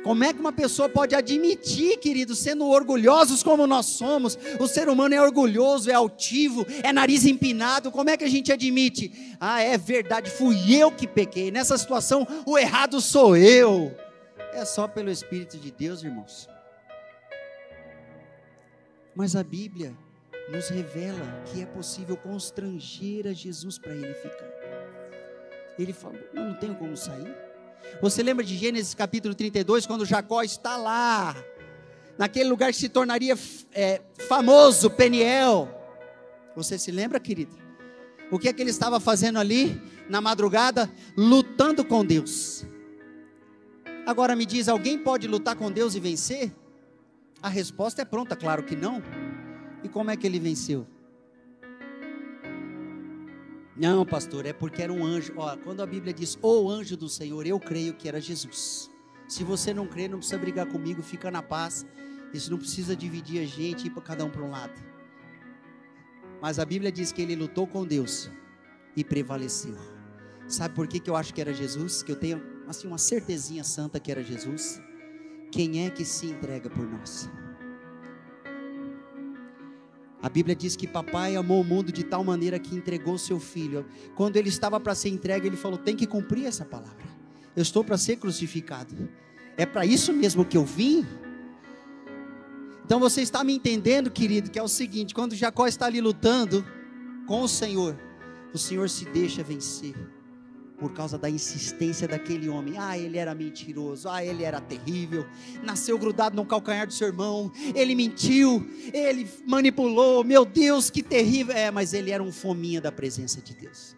[0.04, 4.38] Como é que uma pessoa pode admitir, querido, sendo orgulhosos como nós somos?
[4.60, 7.92] O ser humano é orgulhoso, é altivo, é nariz empinado.
[7.92, 9.36] Como é que a gente admite?
[9.40, 11.52] Ah, é verdade, fui eu que pequei.
[11.52, 13.94] Nessa situação, o errado sou eu.
[14.54, 16.48] É só pelo Espírito de Deus, irmãos.
[19.14, 19.94] Mas a Bíblia
[20.50, 24.48] nos revela que é possível constranger a Jesus para ele ficar.
[25.78, 27.47] Ele falou: Eu não tenho como sair.
[28.02, 31.36] Você lembra de Gênesis capítulo 32, quando Jacó está lá,
[32.18, 33.38] naquele lugar que se tornaria
[33.74, 35.70] é, famoso, Peniel?
[36.56, 37.56] Você se lembra, querido?
[38.32, 40.92] O que é que ele estava fazendo ali, na madrugada?
[41.16, 42.66] Lutando com Deus.
[44.06, 46.54] Agora me diz: alguém pode lutar com Deus e vencer?
[47.42, 49.02] A resposta é pronta, claro que não.
[49.84, 50.88] E como é que ele venceu?
[53.80, 55.34] Não, pastor, é porque era um anjo.
[55.38, 58.90] Ó, quando a Bíblia diz o anjo do Senhor, eu creio que era Jesus.
[59.28, 61.86] Se você não crê, não precisa brigar comigo, fica na paz.
[62.34, 64.74] Isso não precisa dividir a gente e ir para cada um para um lado.
[66.42, 68.32] Mas a Bíblia diz que ele lutou com Deus
[68.96, 69.76] e prevaleceu.
[70.48, 72.02] Sabe por que, que eu acho que era Jesus?
[72.02, 74.82] Que eu tenho assim uma certezinha santa que era Jesus.
[75.52, 77.30] Quem é que se entrega por nós?
[80.22, 83.86] A Bíblia diz que papai amou o mundo de tal maneira que entregou seu filho.
[84.16, 87.06] Quando ele estava para ser entregue, ele falou: tem que cumprir essa palavra.
[87.56, 89.10] Eu estou para ser crucificado.
[89.56, 91.06] É para isso mesmo que eu vim.
[92.84, 96.66] Então você está me entendendo, querido, que é o seguinte: quando Jacó está ali lutando
[97.28, 97.98] com o Senhor,
[98.54, 99.94] o Senhor se deixa vencer
[100.78, 102.76] por causa da insistência daquele homem.
[102.78, 105.26] Ah, ele era mentiroso, ah, ele era terrível,
[105.64, 111.56] nasceu grudado no calcanhar do seu irmão, ele mentiu, ele manipulou, meu Deus, que terrível.
[111.56, 113.96] É, mas ele era um fominha da presença de Deus.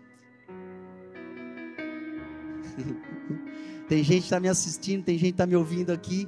[3.88, 6.28] tem gente que está me assistindo, tem gente que está me ouvindo aqui.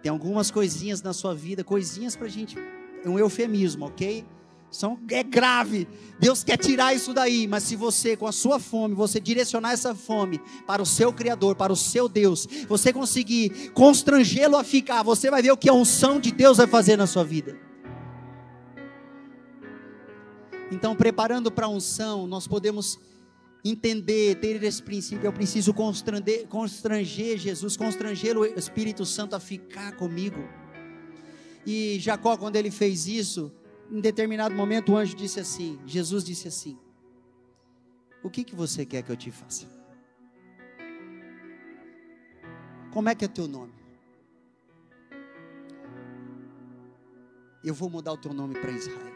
[0.00, 2.56] Tem algumas coisinhas na sua vida, coisinhas para a gente,
[3.04, 4.24] é um eufemismo, ok?
[4.72, 5.86] São, é grave.
[6.18, 9.94] Deus quer tirar isso daí, mas se você, com a sua fome, você direcionar essa
[9.94, 15.30] fome para o seu Criador, para o seu Deus, você conseguir constrangê-lo a ficar, você
[15.30, 17.56] vai ver o que a unção de Deus vai fazer na sua vida.
[20.70, 22.98] Então, preparando para a unção, nós podemos
[23.62, 25.26] entender, ter esse princípio.
[25.26, 30.42] Eu preciso constranger, constranger Jesus, constranger o Espírito Santo a ficar comigo.
[31.66, 33.52] E Jacó, quando ele fez isso,
[33.92, 36.78] em determinado momento o anjo disse assim: Jesus disse assim:
[38.22, 39.66] O que, que você quer que eu te faça?
[42.90, 43.74] Como é que é teu nome?
[47.62, 49.12] Eu vou mudar o teu nome para Israel.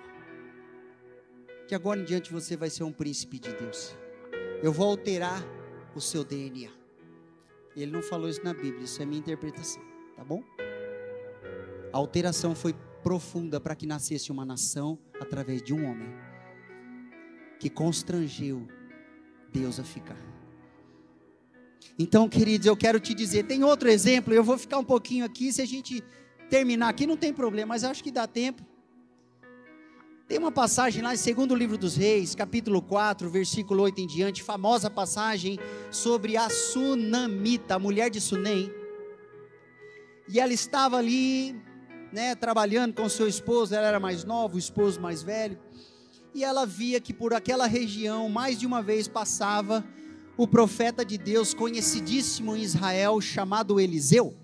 [1.67, 3.97] Que agora em diante você vai ser um príncipe de Deus.
[4.63, 5.43] Eu vou alterar
[5.95, 6.71] o seu DNA.
[7.75, 9.83] Ele não falou isso na Bíblia, isso é minha interpretação,
[10.15, 10.43] tá bom?
[11.93, 12.75] A alteração foi
[13.07, 16.09] profunda para que nascesse uma nação através de um homem
[17.61, 18.67] que constrangeu
[19.53, 20.19] Deus a ficar.
[21.97, 25.53] Então, queridos, eu quero te dizer, tem outro exemplo, eu vou ficar um pouquinho aqui,
[25.53, 26.03] se a gente
[26.51, 28.67] terminar aqui não tem problema, mas acho que dá tempo.
[30.27, 34.43] Tem uma passagem lá em segundo livro dos Reis, capítulo 4, versículo 8 em diante,
[34.43, 35.61] famosa passagem
[35.93, 38.69] sobre a Sunamita, a mulher de Sunem.
[40.29, 41.55] E ela estava ali
[42.13, 45.59] né, trabalhando com seu esposo, ela era mais nova, o esposo mais velho,
[46.35, 49.85] e ela via que por aquela região, mais de uma vez passava
[50.37, 54.35] o profeta de Deus, conhecidíssimo em Israel, chamado Eliseu.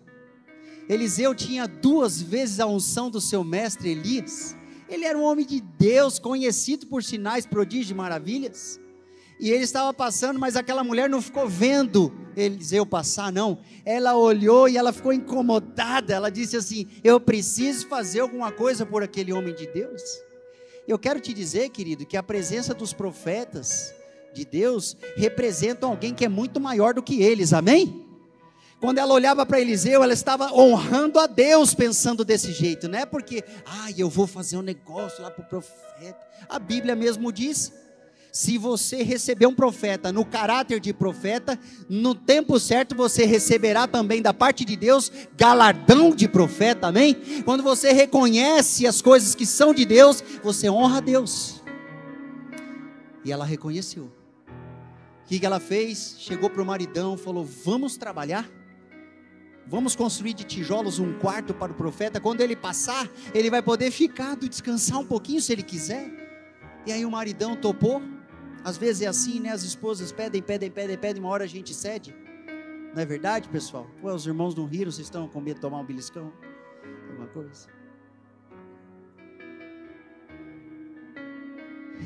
[0.89, 4.57] Eliseu tinha duas vezes a unção do seu mestre Elias.
[4.89, 8.81] Ele era um homem de Deus, conhecido por sinais, prodígios e maravilhas.
[9.43, 13.59] E ele estava passando, mas aquela mulher não ficou vendo Eliseu passar, não.
[13.85, 16.15] Ela olhou e ela ficou incomodada.
[16.15, 20.01] Ela disse assim: Eu preciso fazer alguma coisa por aquele homem de Deus.
[20.87, 23.93] Eu quero te dizer, querido, que a presença dos profetas
[24.33, 28.07] de Deus representam alguém que é muito maior do que eles, amém?
[28.81, 33.07] Quando ela olhava para Eliseu, ela estava honrando a Deus pensando desse jeito, não é
[33.07, 36.19] porque, ai, eu vou fazer um negócio lá para o profeta.
[36.49, 37.73] A Bíblia mesmo diz
[38.33, 44.23] se você receber um profeta no caráter de profeta, no tempo certo você receberá também
[44.23, 47.15] da parte de Deus galardão de profeta, amém?
[47.45, 51.63] Quando você reconhece as coisas que são de Deus, você honra a Deus.
[53.23, 54.05] E ela reconheceu.
[54.05, 56.17] O que ela fez?
[56.19, 58.51] Chegou para o maridão, falou: Vamos trabalhar?
[59.67, 62.19] Vamos construir de tijolos um quarto para o profeta.
[62.19, 66.11] Quando ele passar, ele vai poder ficar, descansar um pouquinho se ele quiser.
[66.87, 68.03] E aí o maridão topou.
[68.65, 69.51] Às vezes é assim, né?
[69.51, 72.15] As esposas pedem, pedem, pedem, pedem, uma hora a gente cede.
[72.95, 73.87] Não é verdade, pessoal?
[74.03, 76.33] Ué, os irmãos não riram, vocês estão com medo de tomar um beliscão?
[77.09, 77.69] Alguma coisa?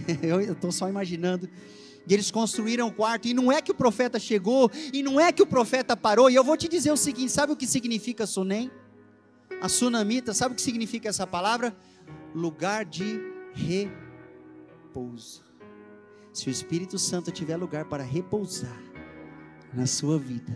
[0.22, 1.48] Eu estou só imaginando.
[2.08, 5.32] E eles construíram o quarto, e não é que o profeta chegou, e não é
[5.32, 6.30] que o profeta parou.
[6.30, 8.70] E eu vou te dizer o seguinte: sabe o que significa Sunem?
[9.60, 11.76] A sunamita, sabe o que significa essa palavra?
[12.32, 13.20] Lugar de
[13.52, 15.45] repouso.
[16.36, 18.78] Se o Espírito Santo tiver lugar para repousar
[19.72, 20.52] na sua vida,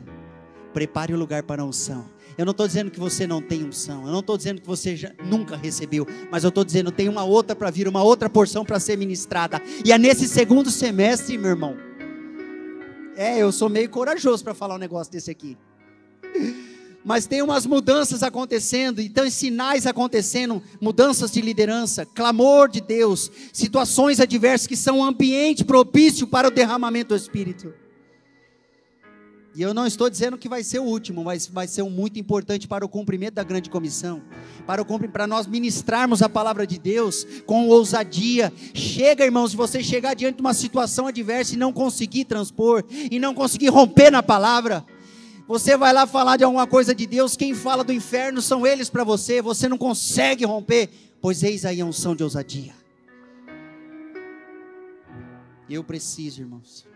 [0.74, 2.04] prepare o lugar para a unção.
[2.36, 4.94] Eu não estou dizendo que você não tem unção, eu não estou dizendo que você
[4.94, 8.62] já, nunca recebeu, mas eu estou dizendo tem uma outra para vir, uma outra porção
[8.62, 9.58] para ser ministrada.
[9.82, 11.74] E é nesse segundo semestre, meu irmão.
[13.16, 15.56] É, eu sou meio corajoso para falar um negócio desse aqui
[17.04, 24.20] mas tem umas mudanças acontecendo, então sinais acontecendo, mudanças de liderança, clamor de Deus, situações
[24.20, 27.72] adversas que são um ambiente propício para o derramamento do Espírito.
[29.52, 32.20] E eu não estou dizendo que vai ser o último, mas vai ser um muito
[32.20, 34.22] importante para o cumprimento da grande comissão,
[34.64, 38.52] para, o, para nós ministrarmos a palavra de Deus com ousadia.
[38.72, 43.18] Chega, irmãos, se você chegar diante de uma situação adversa e não conseguir transpor, e
[43.18, 44.84] não conseguir romper na palavra,
[45.50, 48.88] você vai lá falar de alguma coisa de Deus, quem fala do inferno são eles
[48.88, 50.88] para você, você não consegue romper,
[51.20, 52.72] pois eis aí a unção de ousadia.
[55.68, 56.86] Eu preciso, irmãos.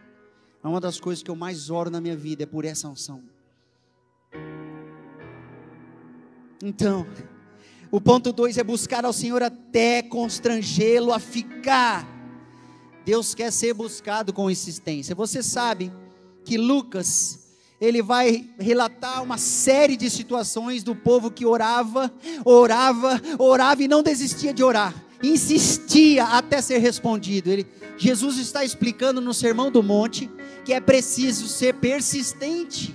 [0.63, 3.25] É uma das coisas que eu mais oro na minha vida é por essa unção.
[6.63, 7.09] Então,
[7.91, 12.07] o ponto 2 é buscar ao Senhor até constrangê-lo a ficar.
[13.05, 15.13] Deus quer ser buscado com insistência.
[15.13, 15.93] Você sabe
[16.45, 17.44] que Lucas
[17.85, 22.13] ele vai relatar uma série de situações do povo que orava,
[22.45, 27.51] orava, orava e não desistia de orar, insistia até ser respondido.
[27.51, 27.67] Ele,
[27.99, 30.31] Jesus está explicando no Sermão do Monte
[30.65, 32.95] que é preciso ser persistente.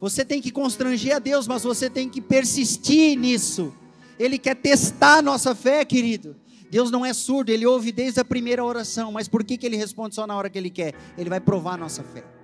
[0.00, 3.72] Você tem que constranger a Deus, mas você tem que persistir nisso.
[4.18, 6.36] Ele quer testar a nossa fé, querido.
[6.70, 9.76] Deus não é surdo, ele ouve desde a primeira oração, mas por que, que ele
[9.76, 10.94] responde só na hora que ele quer?
[11.16, 12.37] Ele vai provar a nossa fé.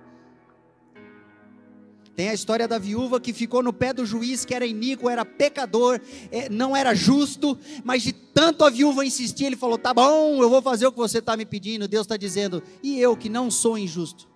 [2.15, 5.25] Tem a história da viúva que ficou no pé do juiz, que era iníquo, era
[5.25, 5.99] pecador,
[6.31, 10.49] é, não era justo, mas de tanto a viúva insistir, ele falou: Tá bom, eu
[10.49, 11.87] vou fazer o que você está me pedindo.
[11.87, 14.27] Deus está dizendo: E eu que não sou injusto?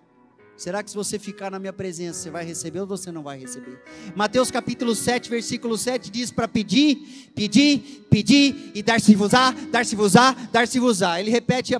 [0.60, 3.38] Será que se você ficar na minha presença, você vai receber ou você não vai
[3.38, 3.82] receber?
[4.14, 11.18] Mateus capítulo 7, versículo 7 diz para pedir, pedir, pedir e dar-se-vos-á, dar-se-vos-á, dar-se-vos-á.
[11.18, 11.72] Ele repete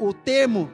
[0.00, 0.68] o termo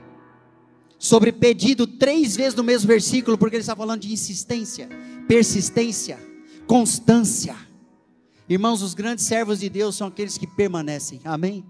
[1.01, 4.87] sobre pedido três vezes no mesmo versículo, porque ele está falando de insistência,
[5.27, 6.19] persistência,
[6.67, 7.57] constância.
[8.47, 11.65] Irmãos, os grandes servos de Deus são aqueles que permanecem, amém?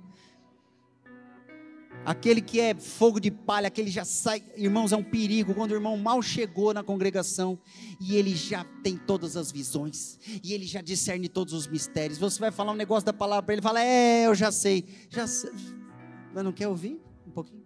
[2.04, 5.74] Aquele que é fogo de palha, aquele já sai, irmãos, é um perigo quando o
[5.74, 7.56] irmão mal chegou na congregação
[8.00, 12.18] e ele já tem todas as visões, e ele já discerne todos os mistérios.
[12.18, 14.84] Você vai falar um negócio da palavra para ele, fala: "É, eu já sei".
[15.08, 15.52] Já sei.
[16.34, 17.59] Mas não quer ouvir um pouquinho?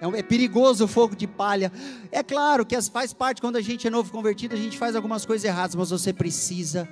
[0.00, 1.70] É, é perigoso o fogo de palha.
[2.10, 5.26] É claro que faz parte quando a gente é novo convertido, a gente faz algumas
[5.26, 6.88] coisas erradas, mas você precisa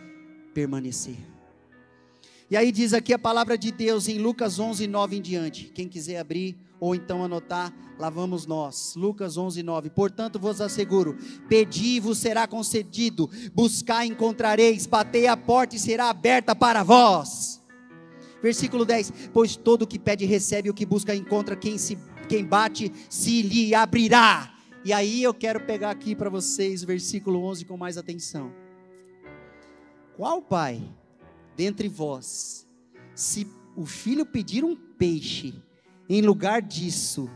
[0.53, 1.17] permanecer.
[2.51, 5.65] E aí diz aqui a palavra de Deus em Lucas 11, 9 em diante.
[5.67, 8.95] Quem quiser abrir ou então anotar, lá vamos nós.
[8.97, 9.91] Lucas 11, 9.
[9.91, 11.17] Portanto vos asseguro:
[11.49, 17.61] pedi e vos será concedido, buscar encontrareis, batei a porta e será aberta para vós.
[18.43, 21.97] Versículo 10: Pois todo o que pede recebe, o que busca encontra, quem se
[22.29, 24.55] quem bate se lhe abrirá.
[24.85, 28.53] E aí eu quero pegar aqui para vocês o versículo 11 com mais atenção.
[30.17, 30.81] Qual pai
[31.57, 32.69] dentre vós,
[33.15, 35.55] se o filho pedir um peixe,
[36.09, 37.29] em lugar disso,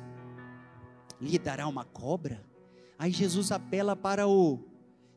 [1.21, 2.45] lhe dará uma cobra?
[2.99, 4.61] Aí Jesus apela para o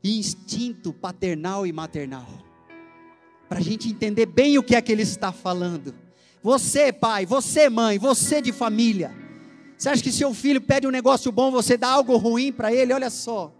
[0.03, 2.27] instinto paternal e maternal,
[3.47, 5.93] para a gente entender bem o que é que ele está falando.
[6.41, 9.24] Você, pai, você, mãe, você de família,
[9.77, 12.93] você acha que seu filho pede um negócio bom, você dá algo ruim para ele?
[12.93, 13.53] Olha só,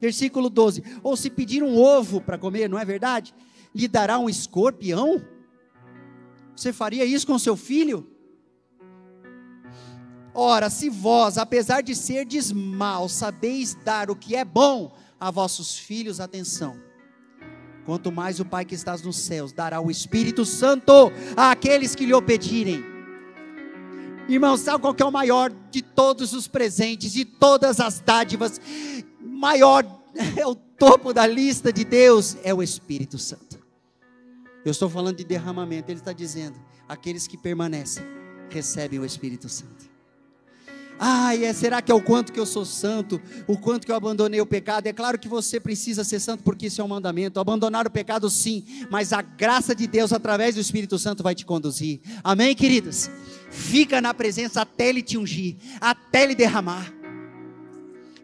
[0.00, 3.34] versículo 12: Ou se pedir um ovo para comer, não é verdade?
[3.74, 5.22] Lhe dará um escorpião?
[6.56, 8.08] Você faria isso com seu filho?
[10.32, 15.78] Ora, se vós, apesar de serdes mal, sabeis dar o que é bom a vossos
[15.78, 16.76] filhos, atenção.
[17.84, 22.14] Quanto mais o Pai que estás nos céus dará o Espírito Santo àqueles que lhe
[22.14, 22.93] o pedirem.
[24.28, 28.60] Irmãos, sabe qual é o maior de todos os presentes, de todas as dádivas?
[29.20, 29.84] Maior
[30.36, 33.58] é o topo da lista de Deus, é o Espírito Santo.
[34.64, 36.58] Eu estou falando de derramamento, ele está dizendo:
[36.88, 38.04] aqueles que permanecem
[38.48, 39.93] recebem o Espírito Santo.
[40.98, 43.20] Ai, é, será que é o quanto que eu sou santo?
[43.46, 44.86] O quanto que eu abandonei o pecado?
[44.86, 47.40] É claro que você precisa ser santo porque isso é um mandamento.
[47.40, 51.44] Abandonar o pecado, sim, mas a graça de Deus através do Espírito Santo vai te
[51.44, 52.00] conduzir.
[52.22, 53.10] Amém, queridos?
[53.50, 56.92] Fica na presença até Ele te ungir, até Ele derramar.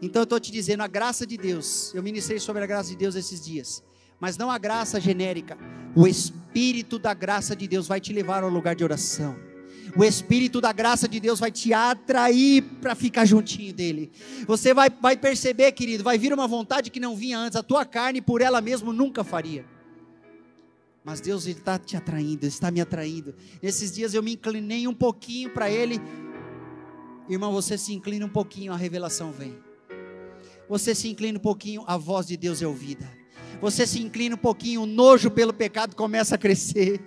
[0.01, 2.97] Então eu estou te dizendo, a graça de Deus, eu ministrei sobre a graça de
[2.97, 3.83] Deus esses dias,
[4.19, 5.59] mas não a graça genérica,
[5.95, 9.50] o Espírito da graça de Deus vai te levar ao lugar de oração
[9.97, 14.11] o Espírito da graça de Deus vai te atrair para ficar juntinho dele.
[14.47, 17.85] Você vai, vai perceber, querido, vai vir uma vontade que não vinha antes, a tua
[17.85, 19.65] carne por ela mesmo nunca faria.
[21.05, 23.35] Mas Deus está te atraindo, está me atraindo.
[23.63, 26.01] Nesses dias eu me inclinei um pouquinho para Ele.
[27.29, 29.57] Irmão, você se inclina um pouquinho, a revelação vem.
[30.69, 33.11] Você se inclina um pouquinho, a voz de Deus é ouvida.
[33.61, 37.01] Você se inclina um pouquinho, o nojo pelo pecado começa a crescer.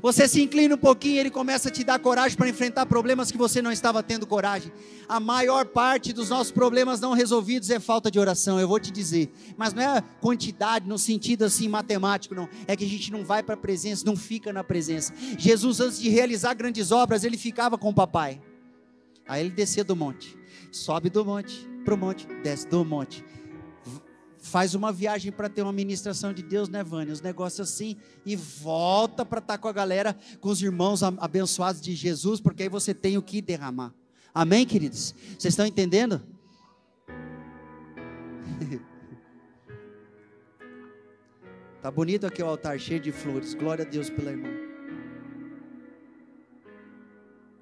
[0.00, 3.38] Você se inclina um pouquinho, ele começa a te dar coragem para enfrentar problemas que
[3.38, 4.72] você não estava tendo coragem.
[5.08, 8.90] A maior parte dos nossos problemas não resolvidos é falta de oração, eu vou te
[8.90, 9.32] dizer.
[9.56, 12.48] Mas não é quantidade no sentido assim matemático, não.
[12.66, 15.12] É que a gente não vai para a presença, não fica na presença.
[15.38, 18.40] Jesus, antes de realizar grandes obras, ele ficava com o papai.
[19.26, 20.36] Aí ele descia do monte,
[20.70, 23.24] sobe do monte para o monte, desce do monte
[24.44, 27.14] faz uma viagem para ter uma ministração de Deus, né, Vânia?
[27.14, 31.80] Os negócios assim, e volta para estar tá com a galera, com os irmãos abençoados
[31.80, 33.94] de Jesus, porque aí você tem o que derramar.
[34.34, 35.14] Amém, queridos?
[35.38, 36.20] Vocês estão entendendo?
[41.80, 43.54] tá bonito aqui o altar, cheio de flores.
[43.54, 44.50] Glória a Deus pela irmã.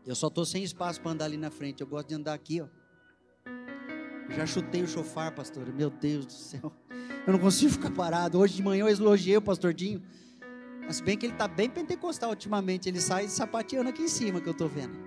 [0.04, 1.80] Eu só estou sem espaço para andar ali na frente.
[1.80, 2.66] Eu gosto de andar aqui, ó.
[4.36, 5.72] Já chutei o chofar, pastor.
[5.72, 6.72] Meu Deus do céu.
[7.26, 8.38] Eu não consigo ficar parado.
[8.38, 10.02] Hoje de manhã eu elogiei o pastor Dinho.
[10.86, 12.88] Mas bem que ele está bem pentecostal ultimamente.
[12.88, 14.98] Ele sai sapateando aqui em cima que eu estou vendo.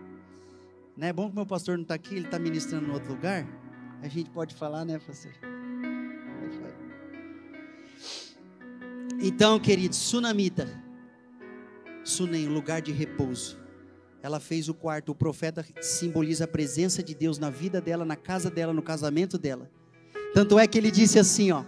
[0.96, 3.46] Não é bom que meu pastor não está aqui, ele está ministrando em outro lugar.
[4.02, 5.34] A gente pode falar, né, pastor?
[9.20, 10.68] Então, queridos, Sunamita.
[12.04, 13.65] Sunem, lugar de repouso
[14.26, 15.12] ela fez o quarto.
[15.12, 19.38] O profeta simboliza a presença de Deus na vida dela, na casa dela, no casamento
[19.38, 19.70] dela.
[20.34, 21.64] Tanto é que ele disse assim, ó: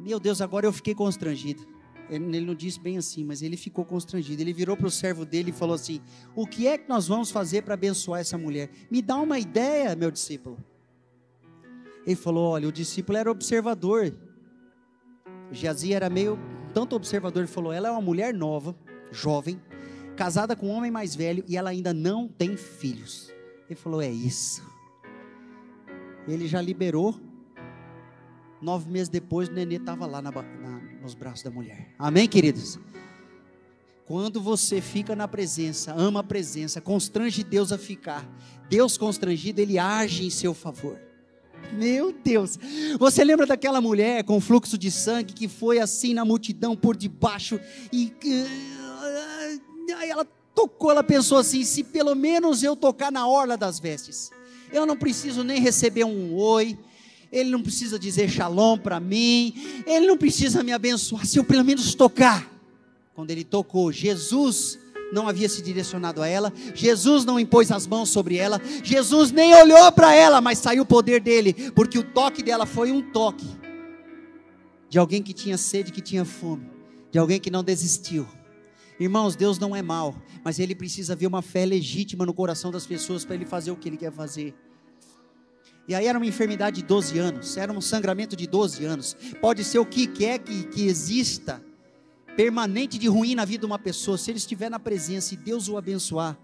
[0.00, 1.68] Meu Deus, agora eu fiquei constrangido.
[2.08, 4.40] Ele não disse bem assim, mas ele ficou constrangido.
[4.40, 6.00] Ele virou para o servo dele e falou assim:
[6.34, 8.70] O que é que nós vamos fazer para abençoar essa mulher?
[8.90, 10.56] Me dá uma ideia, meu discípulo.
[12.06, 14.16] Ele falou: Olha, o discípulo era observador.
[15.52, 16.38] Jazia era meio
[16.72, 17.42] tanto observador.
[17.42, 18.74] Ele falou: Ela é uma mulher nova,
[19.12, 19.60] jovem,
[20.20, 23.32] casada com um homem mais velho e ela ainda não tem filhos.
[23.66, 24.62] Ele falou: É isso.
[26.28, 27.18] Ele já liberou.
[28.60, 31.94] Nove meses depois, o nenê estava lá na, na, nos braços da mulher.
[31.98, 32.78] Amém, queridos?
[34.04, 38.28] Quando você fica na presença, ama a presença, constrange Deus a ficar.
[38.68, 41.00] Deus constrangido, ele age em seu favor.
[41.72, 42.58] Meu Deus,
[42.98, 47.58] você lembra daquela mulher com fluxo de sangue que foi assim na multidão por debaixo
[47.90, 48.10] e
[49.92, 54.30] Aí ela tocou, ela pensou assim: se pelo menos eu tocar na orla das vestes,
[54.72, 56.78] eu não preciso nem receber um oi,
[57.32, 61.64] ele não precisa dizer shalom para mim, ele não precisa me abençoar, se eu pelo
[61.64, 62.50] menos tocar.
[63.14, 64.78] Quando ele tocou, Jesus
[65.12, 69.54] não havia se direcionado a ela, Jesus não impôs as mãos sobre ela, Jesus nem
[69.54, 73.46] olhou para ela, mas saiu o poder dele, porque o toque dela foi um toque
[74.88, 76.68] de alguém que tinha sede, que tinha fome,
[77.10, 78.26] de alguém que não desistiu.
[79.00, 82.86] Irmãos, Deus não é mal, mas Ele precisa ver uma fé legítima no coração das
[82.86, 84.54] pessoas para Ele fazer o que Ele quer fazer.
[85.88, 89.16] E aí era uma enfermidade de 12 anos, era um sangramento de 12 anos.
[89.40, 91.64] Pode ser o que quer que, que exista,
[92.36, 95.66] permanente de ruim na vida de uma pessoa, se ele estiver na presença e Deus
[95.66, 96.38] o abençoar,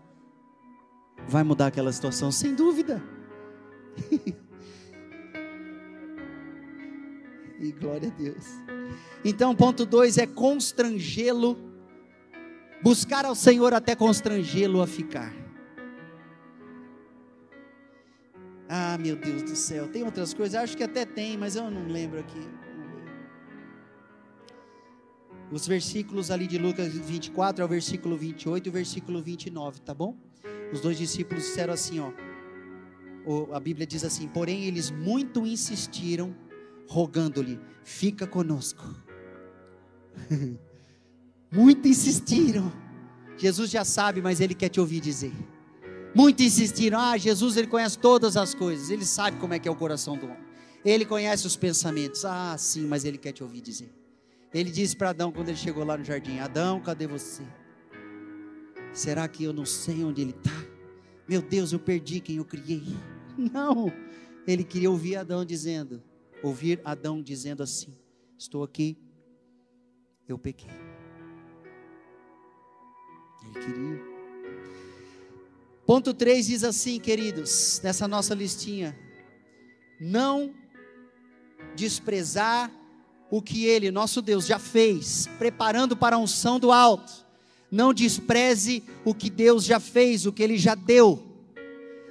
[1.29, 3.03] vai mudar aquela situação, sem dúvida.
[7.61, 8.45] e glória a Deus.
[9.25, 11.57] Então, ponto 2 é constrangê-lo,
[12.83, 15.33] buscar ao Senhor até constrangê-lo a ficar.
[18.69, 20.61] Ah, meu Deus do céu, tem outras coisas?
[20.61, 22.41] Acho que até tem, mas eu não lembro aqui.
[25.51, 29.95] Os versículos ali de Lucas 24 é o versículo 28 e o versículo 29, tá
[29.95, 30.17] bom?
[30.73, 32.11] Os dois discípulos disseram assim, ó.
[33.53, 36.35] A Bíblia diz assim: Porém, eles muito insistiram,
[36.89, 38.85] rogando-lhe: Fica conosco.
[41.57, 42.71] muito insistiram.
[43.39, 45.33] Jesus já sabe, mas ele quer te ouvir dizer.
[46.15, 49.71] Muito insistiram: Ah, Jesus, ele conhece todas as coisas, ele sabe como é que é
[49.71, 50.47] o coração do homem.
[50.85, 52.25] Ele conhece os pensamentos.
[52.25, 53.93] Ah, sim, mas ele quer te ouvir dizer.
[54.53, 57.43] Ele disse para Adão quando ele chegou lá no jardim: Adão, cadê você?
[58.93, 60.55] Será que eu não sei onde ele está?
[61.27, 62.85] Meu Deus, eu perdi quem eu criei.
[63.37, 63.93] Não,
[64.47, 66.03] ele queria ouvir Adão dizendo,
[66.43, 67.95] ouvir Adão dizendo assim:
[68.39, 68.97] Estou aqui,
[70.27, 70.86] eu pequei.
[73.55, 74.03] Ele queria.
[75.87, 78.99] Ponto 3 diz assim, queridos, nessa nossa listinha:
[80.01, 80.53] Não
[81.75, 82.71] desprezar
[83.31, 87.27] o que Ele, nosso Deus, já fez, preparando para a unção do alto
[87.71, 91.23] não despreze o que Deus já fez, o que Ele já deu.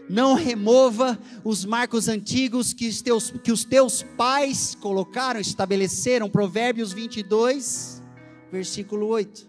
[0.07, 6.29] Não remova os marcos antigos que os teus, que os teus pais colocaram, estabeleceram.
[6.29, 8.03] Provérbios 22,
[8.51, 9.47] versículo 8.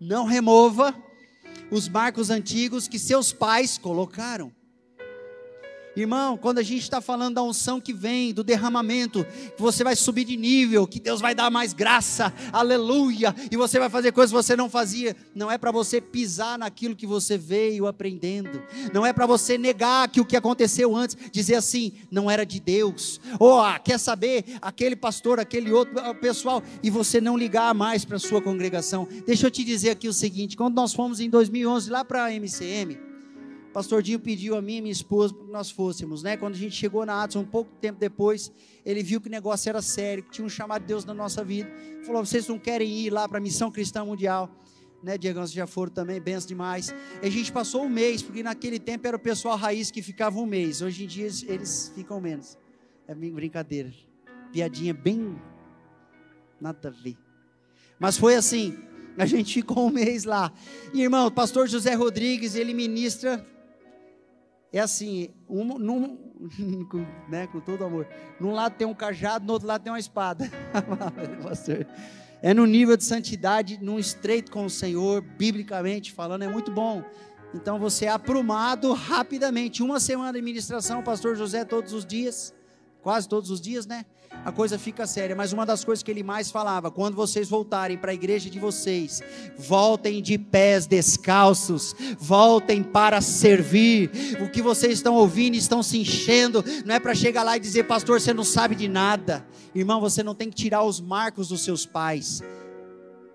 [0.00, 0.94] Não remova
[1.70, 4.52] os marcos antigos que seus pais colocaram.
[5.96, 9.24] Irmão, quando a gente está falando da unção que vem, do derramamento,
[9.56, 13.78] que você vai subir de nível, que Deus vai dar mais graça, aleluia, e você
[13.78, 17.36] vai fazer coisas que você não fazia, não é para você pisar naquilo que você
[17.36, 18.62] veio aprendendo,
[18.92, 22.60] não é para você negar que o que aconteceu antes, dizer assim, não era de
[22.60, 27.74] Deus, ou ah, quer saber, aquele pastor, aquele outro ah, pessoal, e você não ligar
[27.74, 29.08] mais para a sua congregação.
[29.26, 32.32] Deixa eu te dizer aqui o seguinte: quando nós fomos em 2011 lá para a
[32.32, 33.07] MCM,
[33.78, 36.36] pastor Dinho pediu a mim e minha esposa para que nós fôssemos, né?
[36.36, 38.50] Quando a gente chegou na Atos, um pouco tempo depois,
[38.84, 41.44] ele viu que o negócio era sério, que tinha um chamado de Deus na nossa
[41.44, 41.70] vida.
[42.04, 44.50] Falou: vocês não querem ir lá para a Missão Cristã Mundial?
[45.00, 46.92] Né, Diego, vocês já foram também, benção demais.
[47.22, 50.40] E a gente passou um mês, porque naquele tempo era o pessoal raiz que ficava
[50.40, 50.82] um mês.
[50.82, 52.58] Hoje em dia eles, eles ficam menos.
[53.06, 53.92] É brincadeira.
[54.52, 55.40] Piadinha bem.
[56.60, 57.16] Nada a ver.
[57.96, 58.76] Mas foi assim.
[59.16, 60.52] A gente ficou um mês lá.
[60.92, 63.46] E, irmão, o pastor José Rodrigues, ele ministra
[64.72, 66.18] é assim, um, num,
[67.28, 68.06] né, com todo amor.
[68.38, 70.50] Num lado tem um cajado, no outro lado tem uma espada.
[72.42, 77.02] é no nível de santidade, num estreito com o Senhor, biblicamente falando, é muito bom.
[77.54, 79.82] Então você é aprumado rapidamente.
[79.82, 82.54] Uma semana de ministração, pastor José todos os dias,
[83.02, 84.04] quase todos os dias, né?
[84.44, 85.34] a coisa fica séria.
[85.34, 88.58] Mas uma das coisas que ele mais falava, quando vocês voltarem para a igreja de
[88.58, 89.22] vocês,
[89.56, 94.10] voltem de pés descalços, voltem para servir.
[94.40, 97.84] O que vocês estão ouvindo, estão se enchendo, não é para chegar lá e dizer,
[97.84, 99.46] pastor, você não sabe de nada.
[99.74, 102.42] Irmão, você não tem que tirar os marcos dos seus pais.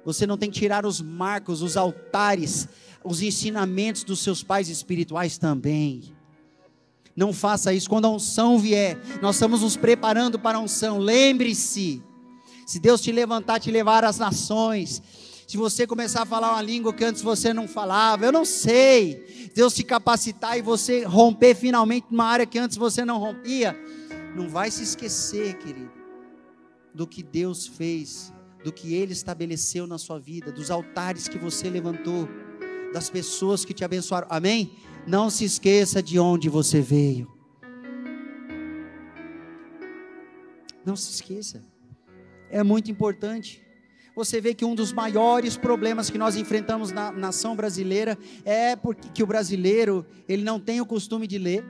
[0.05, 2.67] Você não tem que tirar os marcos, os altares,
[3.03, 6.13] os ensinamentos dos seus pais espirituais também.
[7.15, 7.89] Não faça isso.
[7.89, 10.97] Quando a unção vier, nós estamos nos preparando para a unção.
[10.97, 12.01] Lembre-se:
[12.65, 15.01] se Deus te levantar, te levar às nações,
[15.47, 19.51] se você começar a falar uma língua que antes você não falava, eu não sei.
[19.53, 23.77] Deus te capacitar e você romper finalmente uma área que antes você não rompia,
[24.35, 25.91] não vai se esquecer, querido,
[26.93, 28.33] do que Deus fez,
[28.63, 32.27] do que Ele estabeleceu na sua vida, dos altares que você levantou,
[32.91, 34.27] das pessoas que te abençoaram.
[34.31, 34.75] Amém?
[35.05, 37.31] Não se esqueça de onde você veio.
[40.85, 41.61] Não se esqueça.
[42.49, 43.61] É muito importante.
[44.15, 49.09] Você vê que um dos maiores problemas que nós enfrentamos na nação brasileira é porque
[49.09, 51.65] que o brasileiro ele não tem o costume de ler.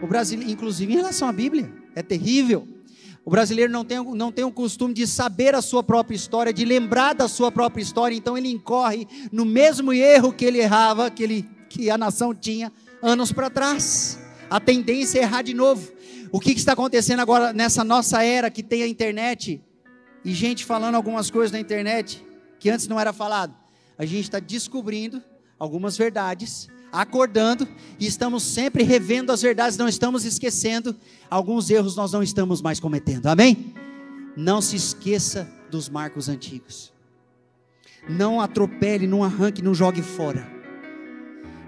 [0.00, 2.66] O brasileiro, inclusive em relação à Bíblia, é terrível.
[3.22, 6.64] O brasileiro não tem, não tem o costume de saber a sua própria história, de
[6.64, 11.22] lembrar da sua própria história, então ele incorre no mesmo erro que ele errava, que
[11.22, 14.18] ele que a nação tinha anos para trás.
[14.50, 15.90] A tendência é errar de novo.
[16.32, 19.62] O que, que está acontecendo agora nessa nossa era que tem a internet
[20.24, 22.22] e gente falando algumas coisas na internet
[22.58, 23.54] que antes não era falado?
[23.96, 25.22] A gente está descobrindo
[25.58, 27.66] algumas verdades, acordando
[27.98, 30.96] e estamos sempre revendo as verdades, não estamos esquecendo
[31.30, 33.26] alguns erros nós não estamos mais cometendo.
[33.26, 33.74] Amém?
[34.36, 36.92] Não se esqueça dos marcos antigos.
[38.08, 40.59] Não atropele, não arranque, não jogue fora.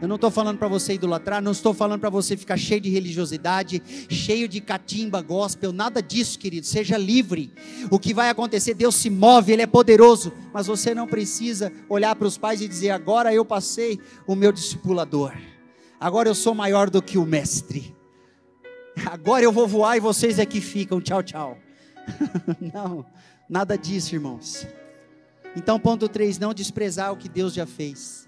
[0.03, 2.91] Eu não estou falando para você idolatrar, não estou falando para você ficar cheio de
[2.91, 3.81] religiosidade,
[4.11, 6.67] cheio de catimba, gospel, nada disso, querido.
[6.67, 7.53] Seja livre.
[7.89, 10.33] O que vai acontecer, Deus se move, Ele é poderoso.
[10.53, 14.51] Mas você não precisa olhar para os pais e dizer: agora eu passei o meu
[14.51, 15.35] discipulador,
[16.01, 17.95] agora eu sou maior do que o mestre,
[19.07, 21.59] agora eu vou voar e vocês aqui ficam, tchau, tchau.
[22.75, 23.07] não,
[23.49, 24.67] nada disso, irmãos.
[25.55, 28.22] Então, ponto 3: não desprezar o que Deus já fez.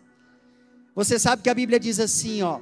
[0.94, 2.60] Você sabe que a Bíblia diz assim, ó: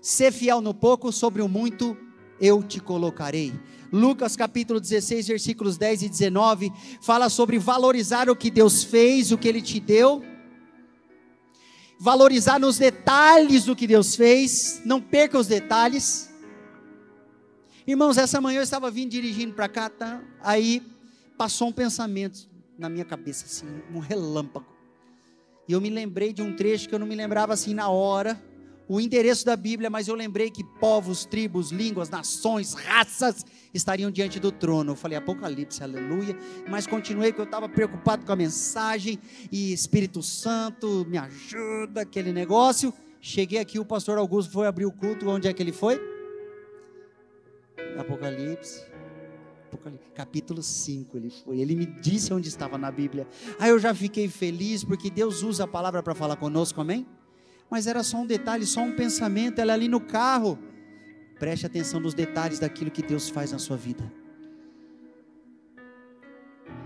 [0.00, 1.96] Ser fiel no pouco, sobre o muito
[2.40, 3.52] eu te colocarei.
[3.92, 9.38] Lucas capítulo 16, versículos 10 e 19, fala sobre valorizar o que Deus fez, o
[9.38, 10.22] que Ele te deu,
[11.98, 16.30] valorizar nos detalhes do que Deus fez, não perca os detalhes.
[17.86, 20.22] Irmãos, essa manhã eu estava vindo dirigindo para cá, tá?
[20.40, 20.82] aí
[21.36, 22.48] passou um pensamento
[22.78, 24.77] na minha cabeça, assim, um relâmpago.
[25.68, 28.40] E eu me lembrei de um trecho que eu não me lembrava assim na hora,
[28.88, 33.44] o endereço da Bíblia, mas eu lembrei que povos, tribos, línguas, nações, raças
[33.74, 34.92] estariam diante do trono.
[34.92, 36.34] Eu falei Apocalipse, aleluia.
[36.66, 39.18] Mas continuei porque eu estava preocupado com a mensagem
[39.52, 42.94] e Espírito Santo me ajuda, aquele negócio.
[43.20, 45.28] Cheguei aqui, o pastor Augusto foi abrir o culto.
[45.28, 46.00] Onde é que ele foi?
[47.98, 48.86] Apocalipse.
[50.14, 51.60] Capítulo 5 ele foi.
[51.60, 53.26] Ele me disse onde estava na Bíblia.
[53.58, 57.06] Aí eu já fiquei feliz porque Deus usa a palavra para falar conosco, amém?
[57.70, 60.58] Mas era só um detalhe, só um pensamento, ela ali no carro.
[61.38, 64.10] Preste atenção nos detalhes daquilo que Deus faz na sua vida.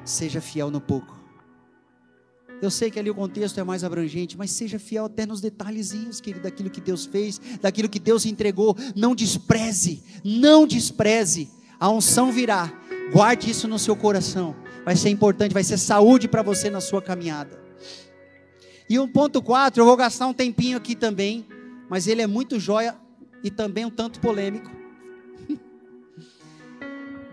[0.04, 1.20] Seja fiel no pouco.
[2.60, 6.20] Eu sei que ali o contexto é mais abrangente, mas seja fiel até nos detalhezinhos,
[6.20, 8.76] querido, daquilo que Deus fez, daquilo que Deus entregou.
[8.94, 11.50] Não despreze, não despreze
[11.82, 12.72] a unção virá.
[13.12, 14.54] Guarde isso no seu coração.
[14.84, 17.60] Vai ser importante, vai ser saúde para você na sua caminhada.
[18.88, 21.44] E um ponto 4, eu vou gastar um tempinho aqui também,
[21.90, 22.94] mas ele é muito joia
[23.42, 24.70] e também um tanto polêmico.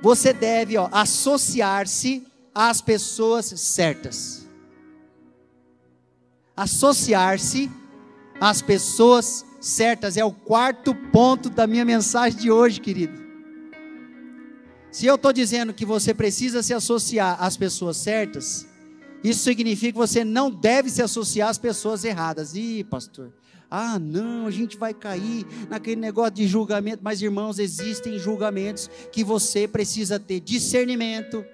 [0.01, 4.47] Você deve associar-se às pessoas certas.
[6.57, 7.69] Associar-se
[8.41, 13.18] às pessoas certas é o quarto ponto da minha mensagem de hoje, querido.
[14.91, 18.67] Se eu estou dizendo que você precisa se associar às pessoas certas,
[19.23, 22.55] isso significa que você não deve se associar às pessoas erradas.
[22.55, 23.31] Ih, pastor,
[23.69, 27.03] ah, não, a gente vai cair naquele negócio de julgamento.
[27.03, 31.45] Mas, irmãos, existem julgamentos que você precisa ter discernimento,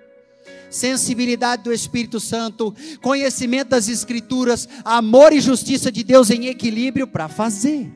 [0.69, 7.27] sensibilidade do Espírito Santo, conhecimento das Escrituras, amor e justiça de Deus em equilíbrio para
[7.27, 7.91] fazer.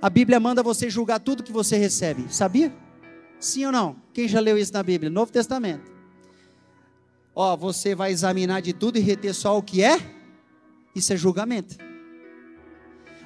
[0.00, 2.83] A Bíblia manda você julgar tudo que você recebe, sabia?
[3.38, 3.96] Sim ou não?
[4.12, 5.10] Quem já leu isso na Bíblia?
[5.10, 5.92] Novo Testamento.
[7.34, 9.98] Ó, você vai examinar de tudo e reter só o que é?
[10.94, 11.76] Isso é julgamento.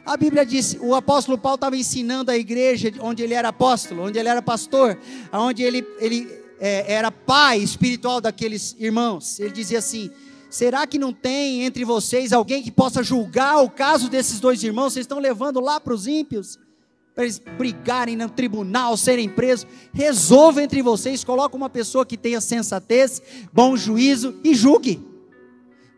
[0.04, 4.18] A Bíblia diz, o apóstolo Paulo estava ensinando a igreja onde ele era apóstolo, onde
[4.18, 4.98] ele era pastor,
[5.30, 6.26] onde ele, ele
[6.58, 9.38] é, era pai espiritual daqueles irmãos.
[9.38, 10.10] Ele dizia assim:
[10.48, 14.94] será que não tem entre vocês alguém que possa julgar o caso desses dois irmãos?
[14.94, 16.58] Vocês estão levando lá para os ímpios?
[17.18, 19.66] Para eles brigarem no tribunal, serem presos.
[19.92, 23.20] Resolva entre vocês, coloque uma pessoa que tenha sensatez,
[23.52, 25.04] bom juízo e julgue.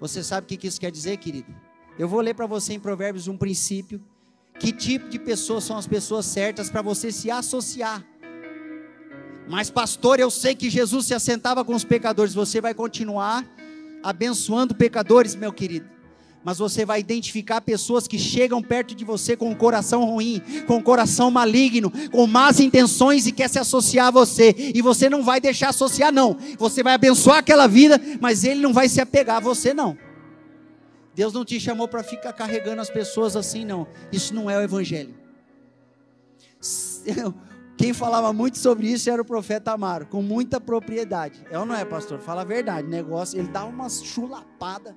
[0.00, 1.54] Você sabe o que isso quer dizer, querido?
[1.98, 4.00] Eu vou ler para você em Provérbios um princípio.
[4.58, 8.02] Que tipo de pessoas são as pessoas certas para você se associar?
[9.46, 12.32] Mas, pastor, eu sei que Jesus se assentava com os pecadores.
[12.32, 13.46] Você vai continuar
[14.02, 15.99] abençoando pecadores, meu querido
[16.44, 20.76] mas você vai identificar pessoas que chegam perto de você com um coração ruim, com
[20.76, 25.22] um coração maligno, com más intenções e quer se associar a você, e você não
[25.22, 26.36] vai deixar associar não.
[26.58, 29.96] Você vai abençoar aquela vida, mas ele não vai se apegar a você não.
[31.14, 33.86] Deus não te chamou para ficar carregando as pessoas assim não.
[34.10, 35.14] Isso não é o evangelho.
[37.76, 41.42] Quem falava muito sobre isso era o profeta Amaro, com muita propriedade.
[41.50, 42.20] É ou não é, pastor?
[42.20, 42.86] Fala a verdade.
[42.86, 44.96] Negócio, ele dá umas chulapada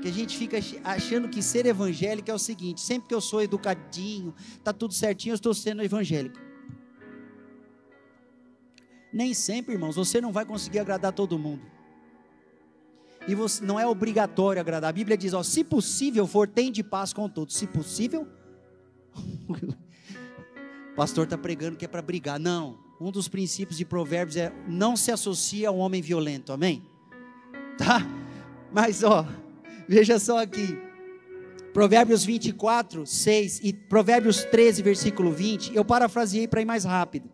[0.00, 3.42] que a gente fica achando que ser evangélico é o seguinte: sempre que eu sou
[3.42, 6.38] educadinho, tá tudo certinho, eu estou sendo evangélico.
[9.12, 11.62] Nem sempre, irmãos, você não vai conseguir agradar todo mundo.
[13.26, 14.90] E você, não é obrigatório agradar.
[14.90, 17.56] A Bíblia diz: ó, se possível for, tem de paz com todos.
[17.56, 18.26] Se possível,
[20.92, 22.38] o pastor está pregando que é para brigar.
[22.38, 22.78] Não.
[23.00, 26.52] Um dos princípios de Provérbios é não se associe a um homem violento.
[26.52, 26.82] Amém?
[27.76, 28.00] Tá?
[28.72, 29.24] Mas ó,
[29.88, 30.78] Veja só aqui.
[31.72, 35.74] Provérbios 24, 6 e Provérbios 13, versículo 20.
[35.74, 37.30] Eu parafraseei para ir mais rápido.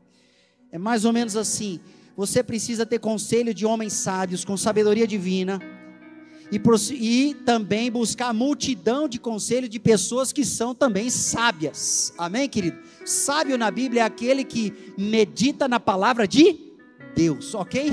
[0.71, 1.81] É mais ou menos assim.
[2.17, 5.61] Você precisa ter conselho de homens sábios, com sabedoria divina.
[6.53, 6.61] e,
[6.93, 12.13] e também buscar multidão de conselho de pessoas que são também sábias.
[12.17, 12.79] Amém, querido?
[13.05, 16.57] Sábio na Bíblia é aquele que medita na palavra de
[17.17, 17.91] Deus, ok?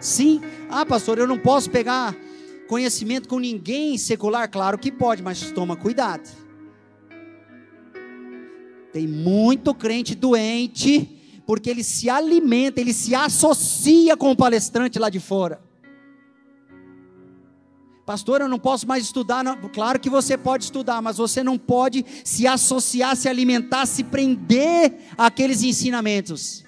[0.00, 0.40] Sim.
[0.68, 2.16] Ah, pastor, eu não posso pegar
[2.68, 4.48] conhecimento com ninguém secular?
[4.50, 6.28] Claro que pode, mas toma cuidado.
[8.92, 15.10] Tem muito crente doente, porque ele se alimenta, ele se associa com o palestrante lá
[15.10, 15.60] de fora.
[18.06, 19.42] Pastor, eu não posso mais estudar.
[19.42, 19.56] Não.
[19.70, 24.94] Claro que você pode estudar, mas você não pode se associar, se alimentar, se prender
[25.16, 26.63] àqueles ensinamentos.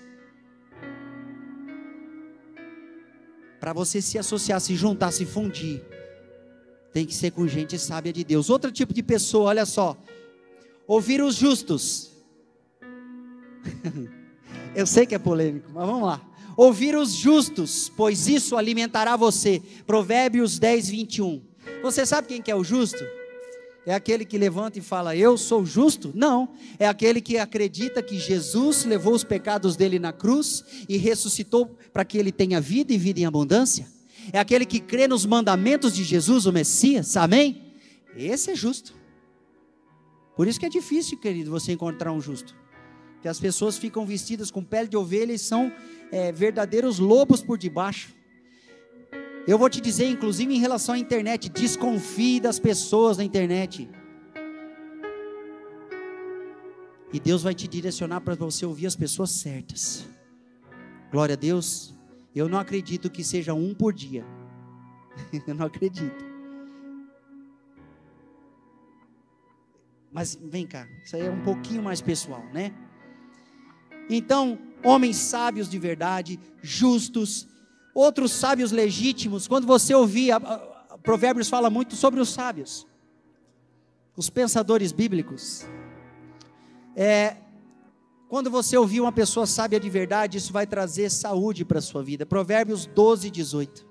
[3.66, 5.82] Para você se associar, se juntar, se fundir,
[6.92, 8.48] tem que ser com gente sábia de Deus.
[8.48, 9.96] Outro tipo de pessoa, olha só.
[10.86, 12.12] Ouvir os justos.
[14.72, 16.22] eu sei que é polêmico, mas vamos lá.
[16.56, 19.60] Ouvir os justos, pois isso alimentará você.
[19.84, 21.42] Provérbios 10, 21.
[21.82, 23.04] Você sabe quem que é o justo?
[23.86, 26.10] É aquele que levanta e fala, eu sou justo?
[26.12, 26.48] Não.
[26.76, 32.04] É aquele que acredita que Jesus levou os pecados dele na cruz e ressuscitou para
[32.04, 33.86] que ele tenha vida e vida em abundância.
[34.32, 37.16] É aquele que crê nos mandamentos de Jesus, o Messias.
[37.16, 37.62] Amém?
[38.16, 38.92] Esse é justo.
[40.34, 42.56] Por isso que é difícil, querido, você encontrar um justo.
[43.22, 45.72] Que as pessoas ficam vestidas com pele de ovelha e são
[46.10, 48.15] é, verdadeiros lobos por debaixo.
[49.46, 53.88] Eu vou te dizer, inclusive em relação à internet, desconfie das pessoas na internet.
[57.12, 60.04] E Deus vai te direcionar para você ouvir as pessoas certas.
[61.12, 61.94] Glória a Deus.
[62.34, 64.26] Eu não acredito que seja um por dia.
[65.46, 66.24] Eu não acredito.
[70.12, 72.74] Mas vem cá, isso aí é um pouquinho mais pessoal, né?
[74.08, 77.46] Então, homens sábios de verdade, justos,
[77.96, 79.48] outros sábios legítimos.
[79.48, 82.86] Quando você ouvir, a, a, Provérbios fala muito sobre os sábios,
[84.14, 85.64] os pensadores bíblicos.
[86.94, 87.36] É,
[88.28, 92.02] quando você ouvir uma pessoa sábia de verdade, isso vai trazer saúde para a sua
[92.02, 92.26] vida.
[92.26, 93.86] Provérbios 12, 18.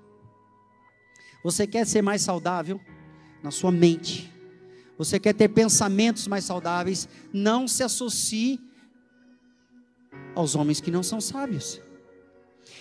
[1.42, 2.80] Você quer ser mais saudável
[3.42, 4.32] na sua mente?
[4.96, 7.08] Você quer ter pensamentos mais saudáveis?
[7.32, 8.60] Não se associe
[10.34, 11.80] aos homens que não são sábios.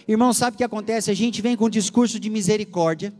[0.08, 1.10] Irmão, sabe o que acontece?
[1.10, 3.14] A gente vem com um discurso de misericórdia,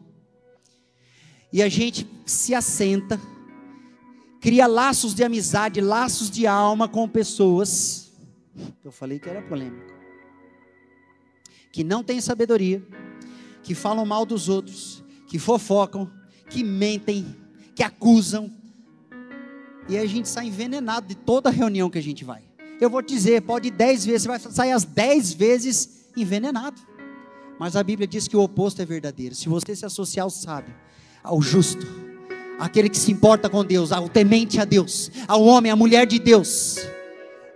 [1.52, 3.20] e a gente se assenta,
[4.42, 8.12] cria laços de amizade, laços de alma com pessoas.
[8.84, 9.94] Eu falei que era polêmico.
[11.72, 12.86] Que não têm sabedoria,
[13.64, 16.12] que falam mal dos outros, que fofocam,
[16.50, 17.26] que mentem,
[17.74, 18.52] que acusam.
[19.88, 22.44] E a gente sai envenenado de toda reunião que a gente vai.
[22.82, 26.82] Eu vou te dizer, pode ir dez vezes, você vai sair as dez vezes envenenado.
[27.60, 29.34] Mas a Bíblia diz que o oposto é verdadeiro.
[29.34, 30.76] Se você se associar ao sábio,
[31.24, 31.86] ao justo,
[32.60, 36.20] aquele que se importa com Deus, ao temente a Deus, ao homem, à mulher de
[36.20, 36.78] Deus,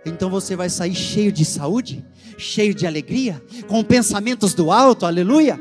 [0.04, 2.04] então você vai sair cheio de saúde,
[2.38, 5.58] cheio de alegria, com pensamentos do alto, aleluia.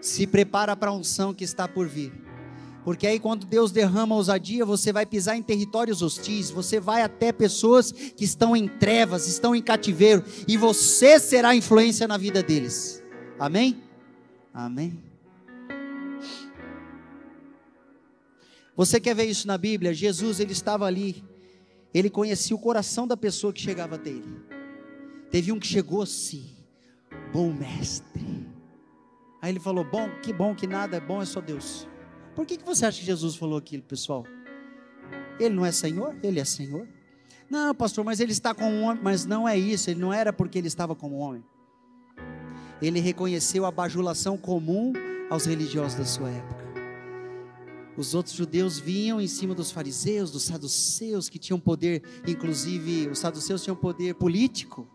[0.00, 2.12] Se prepara para a unção que está por vir.
[2.86, 7.32] Porque aí, quando Deus derrama ousadia, você vai pisar em territórios hostis, você vai até
[7.32, 13.02] pessoas que estão em trevas, estão em cativeiro, e você será influência na vida deles.
[13.40, 13.82] Amém?
[14.54, 15.02] Amém.
[18.76, 19.92] Você quer ver isso na Bíblia?
[19.92, 21.24] Jesus, ele estava ali,
[21.92, 24.40] ele conhecia o coração da pessoa que chegava até ele.
[25.28, 26.54] Teve um que chegou assim,
[27.32, 28.46] bom mestre.
[29.42, 31.88] Aí ele falou: Bom, que bom que nada é bom, é só Deus.
[32.36, 34.26] Por que, que você acha que Jesus falou aquilo, pessoal?
[35.40, 36.14] Ele não é Senhor?
[36.22, 36.86] Ele é Senhor.
[37.48, 39.02] Não, pastor, mas ele está com um homem.
[39.02, 41.42] Mas não é isso, ele não era porque ele estava como homem.
[42.82, 44.92] Ele reconheceu a bajulação comum
[45.30, 46.66] aos religiosos da sua época.
[47.96, 53.18] Os outros judeus vinham em cima dos fariseus, dos saduceus, que tinham poder, inclusive, os
[53.18, 54.86] saduceus tinham poder político,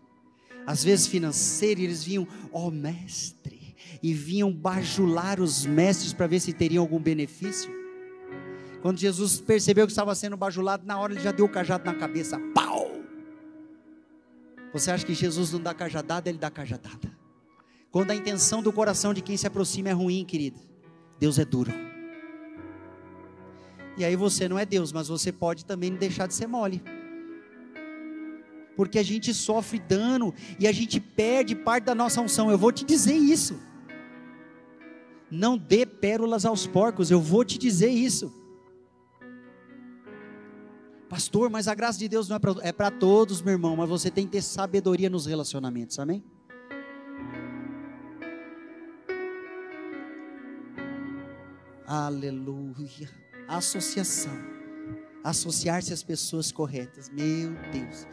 [0.64, 3.61] às vezes financeiro, e eles vinham, ó oh, mestre
[4.02, 7.72] e vinham bajular os mestres para ver se teriam algum benefício.
[8.82, 11.94] Quando Jesus percebeu que estava sendo bajulado, na hora ele já deu o cajado na
[11.94, 12.38] cabeça.
[12.52, 12.90] Pau!
[14.72, 16.28] Você acha que Jesus não dá cajadada?
[16.28, 17.16] Ele dá cajadada.
[17.92, 20.58] Quando a intenção do coração de quem se aproxima é ruim, querido,
[21.20, 21.70] Deus é duro.
[23.96, 26.82] E aí você não é Deus, mas você pode também deixar de ser mole.
[28.74, 32.50] Porque a gente sofre dano e a gente perde parte da nossa unção.
[32.50, 33.60] Eu vou te dizer isso.
[35.34, 38.30] Não dê pérolas aos porcos, eu vou te dizer isso.
[41.08, 44.10] Pastor, mas a graça de Deus não é para é todos, meu irmão, mas você
[44.10, 46.22] tem que ter sabedoria nos relacionamentos, amém?
[51.86, 53.08] Aleluia.
[53.48, 54.38] Associação.
[55.24, 57.08] Associar-se às pessoas corretas.
[57.08, 58.06] Meu Deus.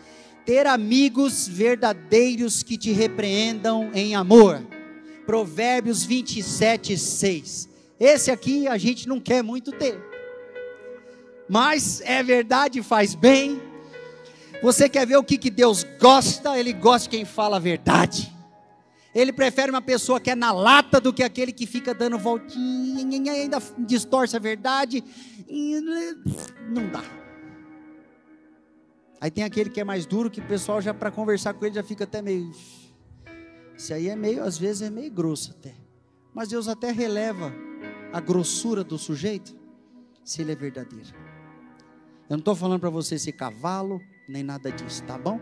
[0.46, 4.79] Ter amigos verdadeiros que te repreendam em amor.
[5.30, 7.70] Provérbios 27, 6.
[8.00, 10.04] Esse aqui a gente não quer muito ter.
[11.48, 13.62] Mas é verdade, faz bem.
[14.64, 16.58] Você quer ver o que, que Deus gosta?
[16.58, 18.36] Ele gosta de quem fala a verdade.
[19.14, 23.06] Ele prefere uma pessoa que é na lata do que aquele que fica dando voltinha
[23.16, 25.04] e ainda distorce a verdade.
[26.72, 27.04] Não dá.
[29.22, 31.76] Aí tem aquele que é mais duro, que o pessoal já para conversar com ele
[31.76, 32.52] já fica até meio.
[33.80, 35.74] Isso aí é meio, às vezes é meio grosso até.
[36.34, 37.50] Mas Deus até releva
[38.12, 39.56] a grossura do sujeito,
[40.22, 41.08] se ele é verdadeiro.
[42.30, 45.40] Eu não estou falando para você ser cavalo, nem nada disso, tá bom?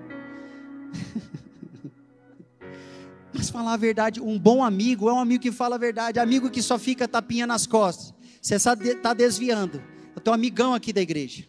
[3.34, 6.52] Mas falar a verdade, um bom amigo é um amigo que fala a verdade, amigo
[6.52, 8.14] que só fica tapinha nas costas.
[8.40, 9.82] Você está desviando.
[10.16, 11.44] Eu tenho um amigão aqui da igreja.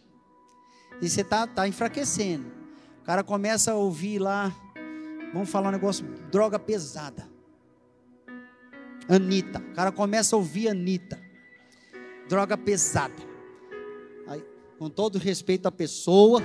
[0.99, 2.51] E você está tá enfraquecendo.
[3.03, 4.51] O cara começa a ouvir lá,
[5.33, 7.27] vamos falar um negócio, droga pesada.
[9.07, 9.59] Anitta.
[9.59, 11.19] O cara começa a ouvir Anitta.
[12.27, 13.15] Droga pesada.
[14.27, 14.43] Aí,
[14.77, 16.41] com todo respeito à pessoa,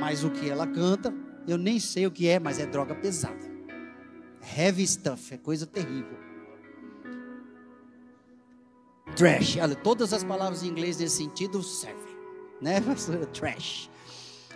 [0.00, 1.12] mas o que ela canta,
[1.46, 3.52] eu nem sei o que é, mas é droga pesada.
[4.56, 6.24] Heavy stuff, é coisa terrível.
[9.16, 12.16] Trash, olha, todas as palavras em inglês nesse sentido servem,
[12.60, 12.82] né?
[13.32, 13.90] Trash.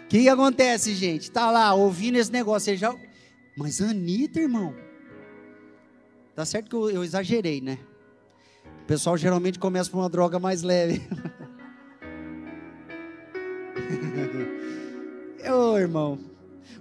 [0.05, 1.31] O que acontece, gente?
[1.31, 2.95] Tá lá ouvindo esse negócio, você já.
[3.59, 4.73] Mas Anitta, irmão.
[6.37, 7.77] Tá certo que eu, eu exagerei, né?
[8.83, 11.03] O pessoal geralmente começa por uma droga mais leve.
[15.51, 16.21] Ô, oh, irmão.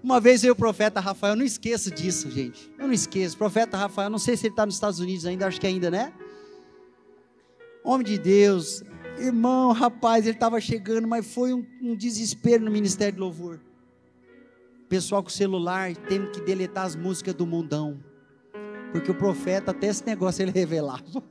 [0.03, 2.71] Uma vez veio o profeta Rafael, eu não esqueço disso, gente.
[2.77, 3.33] Eu não esqueço.
[3.33, 5.89] O profeta Rafael, não sei se ele está nos Estados Unidos ainda, acho que ainda,
[5.89, 6.13] né?
[7.83, 8.83] Homem de Deus,
[9.17, 13.59] irmão, rapaz, ele estava chegando, mas foi um, um, desespero no Ministério de Louvor.
[14.89, 17.99] Pessoal com celular, tendo que deletar as músicas do mundão.
[18.91, 21.23] Porque o profeta, até esse negócio, ele revelava.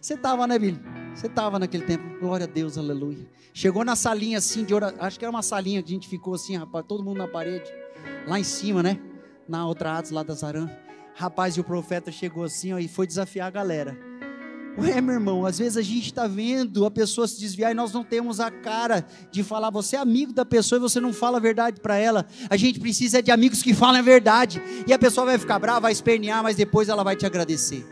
[0.00, 0.80] Você estava, né, Billy?
[1.14, 2.20] Você estava naquele tempo.
[2.20, 3.26] Glória a Deus, aleluia.
[3.52, 4.98] Chegou na salinha assim de oração.
[5.00, 7.70] Acho que era uma salinha que a gente ficou assim, rapaz, todo mundo na parede
[8.26, 9.00] lá em cima, né?
[9.48, 10.68] Na outra Atos lá da Zarã.
[11.14, 13.96] Rapaz, e o profeta chegou assim ó, e foi desafiar a galera.
[14.76, 17.92] Ué, meu irmão, às vezes a gente está vendo a pessoa se desviar e nós
[17.92, 19.70] não temos a cara de falar.
[19.70, 22.26] Você é amigo da pessoa e você não fala a verdade para ela.
[22.50, 24.60] A gente precisa de amigos que falam a verdade.
[24.84, 27.86] E a pessoa vai ficar brava, vai espernear, mas depois ela vai te agradecer.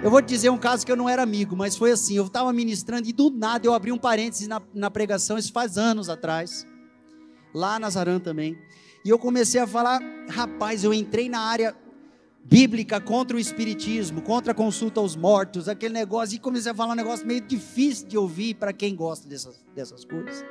[0.00, 2.26] Eu vou te dizer um caso que eu não era amigo, mas foi assim: eu
[2.26, 6.08] estava ministrando e do nada eu abri um parênteses na, na pregação, isso faz anos
[6.08, 6.64] atrás,
[7.52, 8.56] lá na Zarã também.
[9.04, 11.74] E eu comecei a falar, rapaz, eu entrei na área
[12.44, 16.92] bíblica contra o espiritismo, contra a consulta aos mortos, aquele negócio, e comecei a falar
[16.92, 20.44] um negócio meio difícil de ouvir para quem gosta dessas, dessas coisas.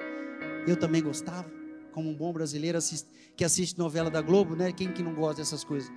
[0.67, 1.49] Eu também gostava,
[1.91, 4.71] como um bom brasileiro assiste, que assiste novela da Globo, né?
[4.71, 5.91] Quem que não gosta dessas coisas?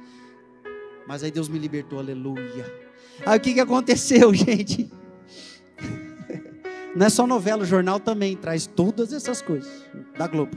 [1.07, 2.73] Mas aí Deus me libertou, aleluia.
[3.27, 4.91] Aí o que, que aconteceu, gente?
[6.95, 9.71] Não é só novela, o jornal também traz todas essas coisas
[10.19, 10.57] da Globo,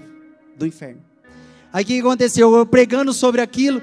[0.57, 1.01] do inferno.
[1.71, 2.55] Aí o que aconteceu?
[2.55, 3.81] Eu pregando sobre aquilo,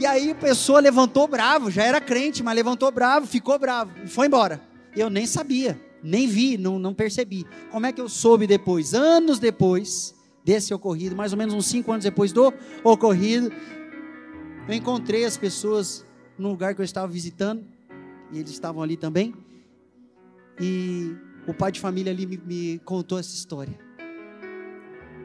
[0.00, 4.08] e aí a pessoa levantou bravo, já era crente, mas levantou bravo, ficou bravo, e
[4.08, 4.60] foi embora.
[4.96, 7.46] Eu nem sabia, nem vi, não, não percebi.
[7.70, 8.94] Como é que eu soube depois?
[8.94, 13.52] Anos depois desse ocorrido, mais ou menos uns cinco anos depois do ocorrido,
[14.66, 16.04] eu encontrei as pessoas
[16.38, 17.64] no lugar que eu estava visitando,
[18.32, 19.34] e eles estavam ali também,
[20.58, 21.14] e
[21.46, 23.90] o pai de família ali me, me contou essa história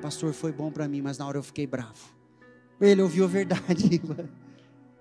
[0.06, 2.14] pastor, foi bom para mim, mas na hora eu fiquei bravo.
[2.80, 4.00] Ele ouviu a verdade.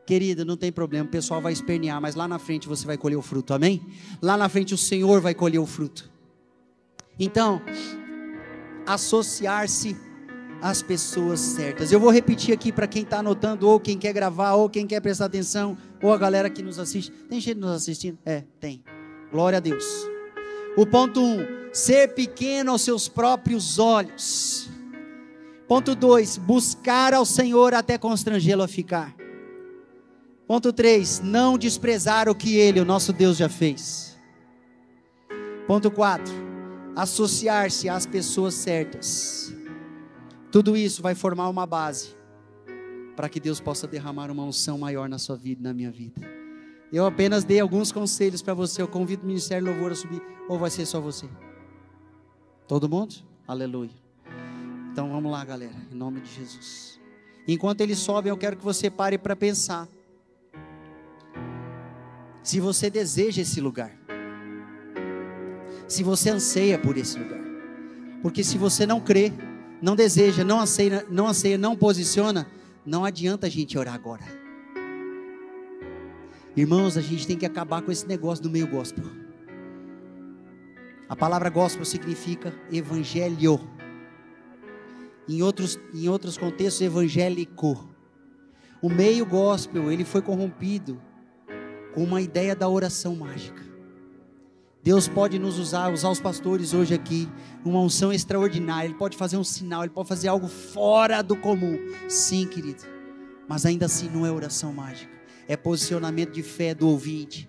[0.06, 3.16] Querida, não tem problema, o pessoal vai espernear, mas lá na frente você vai colher
[3.16, 3.80] o fruto, amém?
[4.20, 6.10] Lá na frente o Senhor vai colher o fruto.
[7.18, 7.62] Então,
[8.86, 9.96] associar-se
[10.60, 11.92] às pessoas certas.
[11.92, 15.00] Eu vou repetir aqui para quem está anotando, ou quem quer gravar, ou quem quer
[15.00, 17.10] prestar atenção, ou a galera que nos assiste.
[17.28, 18.18] Tem gente nos assistindo?
[18.24, 18.82] É, tem.
[19.30, 19.84] Glória a Deus.
[20.76, 24.70] O ponto 1: um, ser pequeno aos seus próprios olhos.
[25.68, 29.14] Ponto 2, buscar ao Senhor até constrangê-lo a ficar.
[30.46, 34.18] Ponto 3, não desprezar o que ele, o nosso Deus, já fez.
[35.66, 36.32] Ponto 4,
[36.94, 39.54] associar-se às pessoas certas.
[40.52, 42.14] Tudo isso vai formar uma base
[43.16, 46.20] para que Deus possa derramar uma unção maior na sua vida e na minha vida.
[46.92, 48.82] Eu apenas dei alguns conselhos para você.
[48.82, 50.22] Eu convido o Ministério Louvor a subir.
[50.48, 51.28] Ou vai ser só você?
[52.68, 53.16] Todo mundo?
[53.48, 53.90] Aleluia.
[54.92, 57.00] Então vamos lá, galera, em nome de Jesus.
[57.48, 59.88] Enquanto eles sobem, eu quero que você pare para pensar.
[62.44, 63.90] Se você deseja esse lugar.
[65.88, 67.40] Se você anseia por esse lugar.
[68.20, 69.32] Porque se você não crê,
[69.80, 72.46] não deseja, não anseia, não anseia, não posiciona,
[72.84, 74.22] não adianta a gente orar agora.
[76.54, 79.06] Irmãos, a gente tem que acabar com esse negócio do meio gospel.
[81.08, 83.58] A palavra gospel significa evangelho.
[85.26, 87.88] Em outros, em outros contextos, evangélico.
[88.82, 91.00] O meio gospel, ele foi corrompido
[91.94, 93.62] com uma ideia da oração mágica.
[94.82, 97.26] Deus pode nos usar, usar os pastores hoje aqui,
[97.64, 98.86] uma unção extraordinária.
[98.86, 101.78] Ele pode fazer um sinal, ele pode fazer algo fora do comum.
[102.06, 102.82] Sim, querido.
[103.48, 105.12] Mas ainda assim não é oração mágica.
[105.48, 107.48] É posicionamento de fé do ouvinte.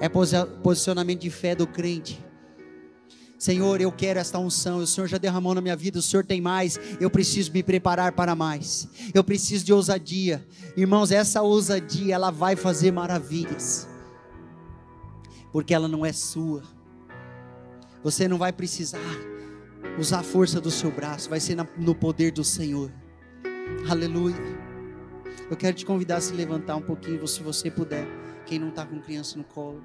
[0.00, 2.20] É posicionamento de fé do crente.
[3.42, 4.78] Senhor, eu quero esta unção.
[4.78, 6.78] O Senhor já derramou na minha vida, o Senhor tem mais.
[7.00, 8.86] Eu preciso me preparar para mais.
[9.12, 10.46] Eu preciso de ousadia.
[10.76, 13.88] Irmãos, essa ousadia, ela vai fazer maravilhas
[15.50, 16.62] porque ela não é sua.
[18.04, 19.00] Você não vai precisar
[19.98, 22.92] usar a força do seu braço, vai ser no poder do Senhor.
[23.90, 24.36] Aleluia.
[25.50, 28.06] Eu quero te convidar a se levantar um pouquinho, se você puder.
[28.46, 29.82] Quem não está com criança no colo.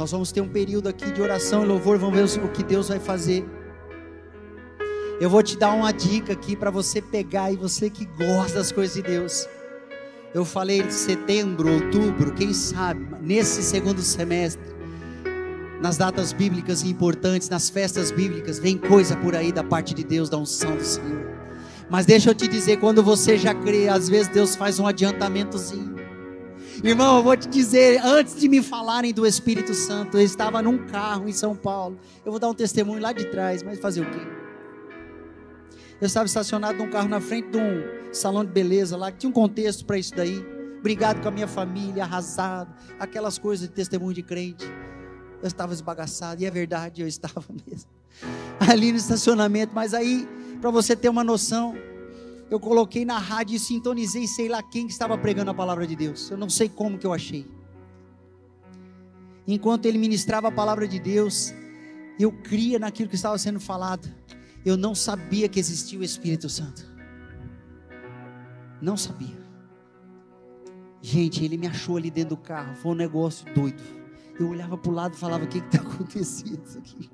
[0.00, 2.88] Nós vamos ter um período aqui de oração e louvor, vamos ver o que Deus
[2.88, 3.44] vai fazer.
[5.20, 8.72] Eu vou te dar uma dica aqui para você pegar e você que gosta das
[8.72, 9.46] coisas de Deus.
[10.32, 14.64] Eu falei de setembro, outubro, quem sabe, nesse segundo semestre,
[15.82, 20.30] nas datas bíblicas importantes, nas festas bíblicas, vem coisa por aí da parte de Deus,
[20.30, 21.26] da unção do Senhor.
[21.90, 25.99] Mas deixa eu te dizer, quando você já crê, às vezes Deus faz um adiantamentozinho.
[26.82, 30.86] Irmão, eu vou te dizer, antes de me falarem do Espírito Santo, eu estava num
[30.86, 31.98] carro em São Paulo.
[32.24, 34.20] Eu vou dar um testemunho lá de trás, mas fazer o quê?
[36.00, 39.28] Eu estava estacionado num carro na frente de um salão de beleza lá, que tinha
[39.28, 40.42] um contexto para isso daí.
[40.82, 44.64] Brigado com a minha família, arrasado, aquelas coisas de testemunho de crente.
[45.42, 47.90] Eu estava esbagaçado, e é verdade, eu estava mesmo.
[48.58, 50.26] Ali no estacionamento, mas aí,
[50.62, 51.76] para você ter uma noção,
[52.50, 56.30] eu coloquei na rádio e sintonizei, sei lá quem estava pregando a palavra de Deus.
[56.30, 57.46] Eu não sei como que eu achei.
[59.46, 61.52] Enquanto ele ministrava a palavra de Deus,
[62.18, 64.08] eu cria naquilo que estava sendo falado
[64.64, 66.84] eu não sabia que existia o Espírito Santo.
[68.80, 69.40] Não sabia.
[71.00, 72.74] Gente, ele me achou ali dentro do carro.
[72.76, 73.82] Foi um negócio doido.
[74.38, 77.10] Eu olhava para o lado e falava: O que está acontecendo aqui?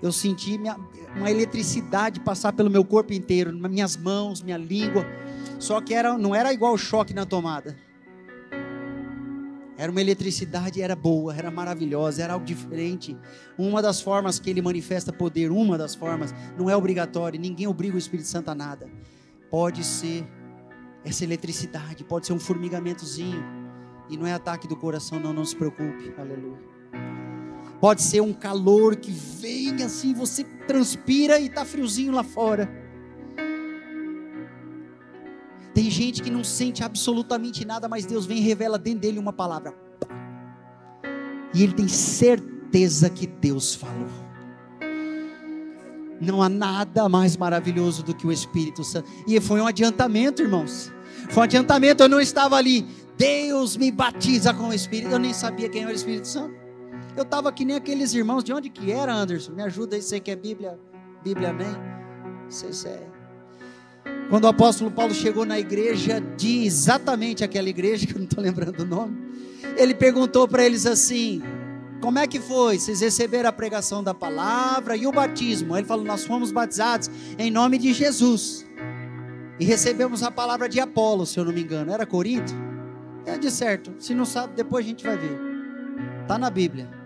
[0.00, 0.76] Eu senti minha,
[1.16, 5.04] uma eletricidade passar pelo meu corpo inteiro, minhas mãos, minha língua.
[5.58, 7.76] Só que era, não era igual choque na tomada.
[9.76, 13.16] Era uma eletricidade, era boa, era maravilhosa, era algo diferente.
[13.56, 17.94] Uma das formas que ele manifesta poder, uma das formas, não é obrigatório, ninguém obriga
[17.94, 18.90] o Espírito Santo a nada.
[19.48, 20.26] Pode ser
[21.04, 23.42] essa eletricidade, pode ser um formigamentozinho.
[24.10, 26.12] E não é ataque do coração, não, não se preocupe.
[26.18, 26.67] Aleluia.
[27.80, 32.68] Pode ser um calor que vem assim, você transpira e está friozinho lá fora.
[35.72, 39.32] Tem gente que não sente absolutamente nada, mas Deus vem e revela dentro dele uma
[39.32, 39.72] palavra.
[41.54, 44.08] E ele tem certeza que Deus falou.
[46.20, 49.08] Não há nada mais maravilhoso do que o Espírito Santo.
[49.26, 50.92] E foi um adiantamento, irmãos.
[51.30, 52.84] Foi um adiantamento, eu não estava ali.
[53.16, 55.12] Deus me batiza com o Espírito.
[55.12, 56.67] Eu nem sabia quem era o Espírito Santo.
[57.18, 58.44] Eu estava que nem aqueles irmãos.
[58.44, 59.50] De onde que era, Anderson?
[59.50, 60.78] Me ajuda aí, você que é Bíblia.
[61.24, 61.66] Bíblia, amém?
[62.44, 63.08] Não sei se é.
[64.30, 68.42] Quando o apóstolo Paulo chegou na igreja de exatamente aquela igreja, que eu não estou
[68.42, 69.18] lembrando o nome,
[69.76, 71.42] ele perguntou para eles assim:
[72.00, 72.78] Como é que foi?
[72.78, 75.76] Vocês receberam a pregação da palavra e o batismo?
[75.76, 78.64] Ele falou: Nós fomos batizados em nome de Jesus.
[79.58, 81.92] E recebemos a palavra de Apolo, se eu não me engano.
[81.92, 82.54] Era Corinto?
[83.26, 83.92] É de certo.
[83.98, 85.36] Se não sabe, depois a gente vai ver.
[86.22, 86.97] Está na Bíblia.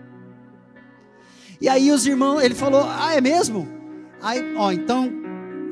[1.63, 3.65] E aí os irmãos, ele falou: Ah, é mesmo?
[4.21, 5.09] Aí, ó, então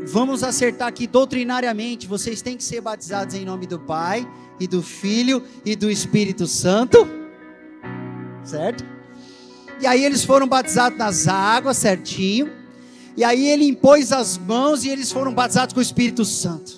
[0.07, 4.25] vamos acertar aqui doutrinariamente, vocês têm que ser batizados em nome do Pai
[4.57, 7.05] e do Filho e do Espírito Santo.
[8.41, 8.85] Certo?
[9.81, 12.49] E aí eles foram batizados nas águas, certinho.
[13.17, 16.71] E aí ele impôs as mãos e eles foram batizados com o Espírito Santo.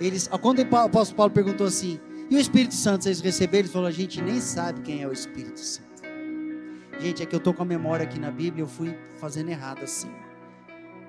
[0.00, 2.00] Eles, quando o apóstolo Paulo perguntou assim:
[2.30, 5.12] "E o Espírito Santo vocês receberam?" Ele falou: "A gente nem sabe quem é o
[5.12, 5.87] Espírito Santo."
[7.00, 9.84] Gente, é que eu tô com a memória aqui na Bíblia, eu fui fazendo errado
[9.84, 10.10] assim.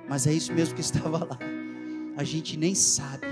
[0.07, 1.39] Mas é isso mesmo que estava lá.
[2.15, 3.27] A gente nem sabe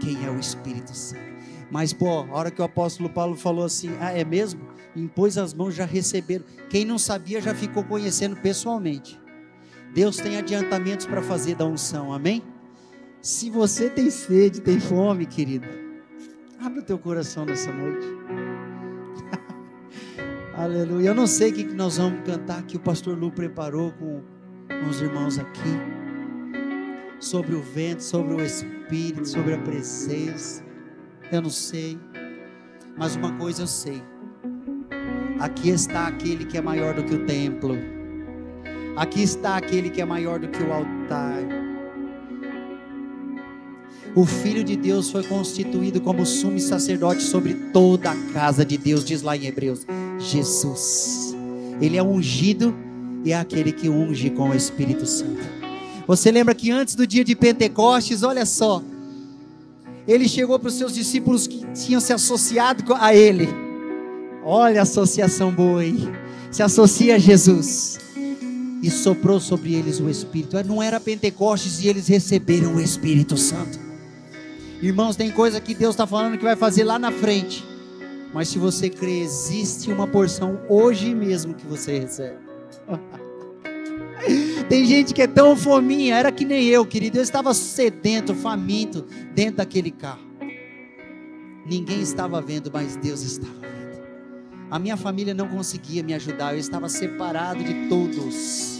[0.00, 1.28] quem é o Espírito Santo.
[1.70, 4.60] Mas, pô, a hora que o apóstolo Paulo falou assim: Ah, é mesmo?
[4.96, 6.44] Impôs as mãos, já receberam.
[6.70, 9.20] Quem não sabia já ficou conhecendo pessoalmente.
[9.92, 12.42] Deus tem adiantamentos para fazer da unção, amém?
[13.20, 15.66] Se você tem sede, tem fome, querido,
[16.60, 18.06] abre o teu coração nessa noite.
[20.58, 21.10] Aleluia.
[21.10, 24.20] Eu não sei o que nós vamos cantar que o pastor Lu preparou com,
[24.90, 25.78] os irmãos aqui.
[27.20, 30.64] Sobre o vento, sobre o Espírito, sobre a presença.
[31.30, 31.96] Eu não sei.
[32.96, 34.02] Mas uma coisa eu sei.
[35.38, 37.76] Aqui está aquele que é maior do que o templo.
[38.96, 41.38] Aqui está aquele que é maior do que o altar.
[44.12, 49.04] O Filho de Deus foi constituído como sumo sacerdote sobre toda a casa de Deus,
[49.04, 49.86] diz lá em Hebreus.
[50.18, 51.36] Jesus.
[51.80, 52.74] Ele é ungido
[53.24, 55.46] e é aquele que unge com o Espírito Santo.
[56.06, 58.82] Você lembra que antes do dia de Pentecostes, olha só,
[60.06, 63.46] ele chegou para os seus discípulos que tinham se associado a ele.
[64.42, 66.08] Olha a associação boa aí.
[66.50, 67.98] Se associa a Jesus.
[68.82, 70.56] E soprou sobre eles o Espírito.
[70.64, 73.78] Não era Pentecostes e eles receberam o Espírito Santo.
[74.80, 77.62] Irmãos, tem coisa que Deus está falando que vai fazer lá na frente.
[78.32, 82.38] Mas se você crê, existe uma porção hoje mesmo que você recebe.
[84.68, 87.18] Tem gente que é tão fominha, era que nem eu, querido.
[87.18, 90.28] Eu estava sedento, faminto, dentro daquele carro.
[91.64, 93.68] Ninguém estava vendo, mas Deus estava vendo.
[94.70, 98.78] A minha família não conseguia me ajudar, eu estava separado de todos.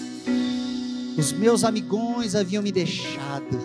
[1.17, 3.59] Os meus amigões haviam me deixado,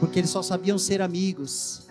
[0.00, 1.83] porque eles só sabiam ser amigos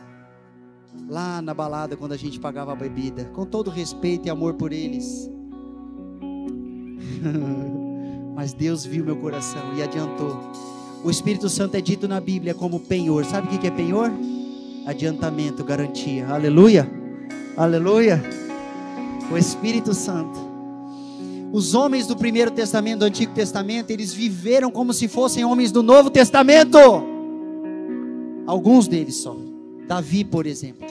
[1.10, 4.72] lá na balada quando a gente pagava a bebida, com todo respeito e amor por
[4.72, 5.30] eles.
[8.36, 10.38] Mas Deus viu meu coração e adiantou.
[11.04, 13.26] O Espírito Santo é dito na Bíblia como penhor.
[13.26, 14.12] Sabe o que é penhor?
[14.86, 16.28] Adiantamento, garantia.
[16.28, 16.90] Aleluia.
[17.56, 18.24] Aleluia.
[19.32, 20.40] O Espírito Santo.
[21.52, 25.84] Os homens do primeiro testamento, do Antigo Testamento, eles viveram como se fossem homens do
[25.84, 26.80] Novo Testamento.
[28.48, 29.38] Alguns deles só.
[29.88, 30.88] Davi, por exemplo.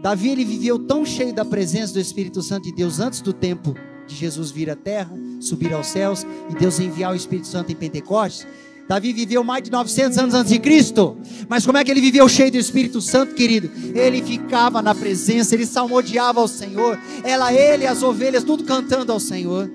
[0.00, 3.74] Davi ele viveu tão cheio da presença do Espírito Santo de Deus antes do tempo
[4.06, 7.74] de Jesus vir à terra, subir aos céus e Deus enviar o Espírito Santo em
[7.74, 8.46] Pentecostes.
[8.86, 11.16] Davi viveu mais de 900 anos antes de Cristo.
[11.48, 13.70] Mas como é que ele viveu cheio do Espírito Santo, querido?
[13.98, 16.98] Ele ficava na presença, ele salmodiava ao Senhor.
[17.22, 19.70] Ela, ele, as ovelhas, tudo cantando ao Senhor.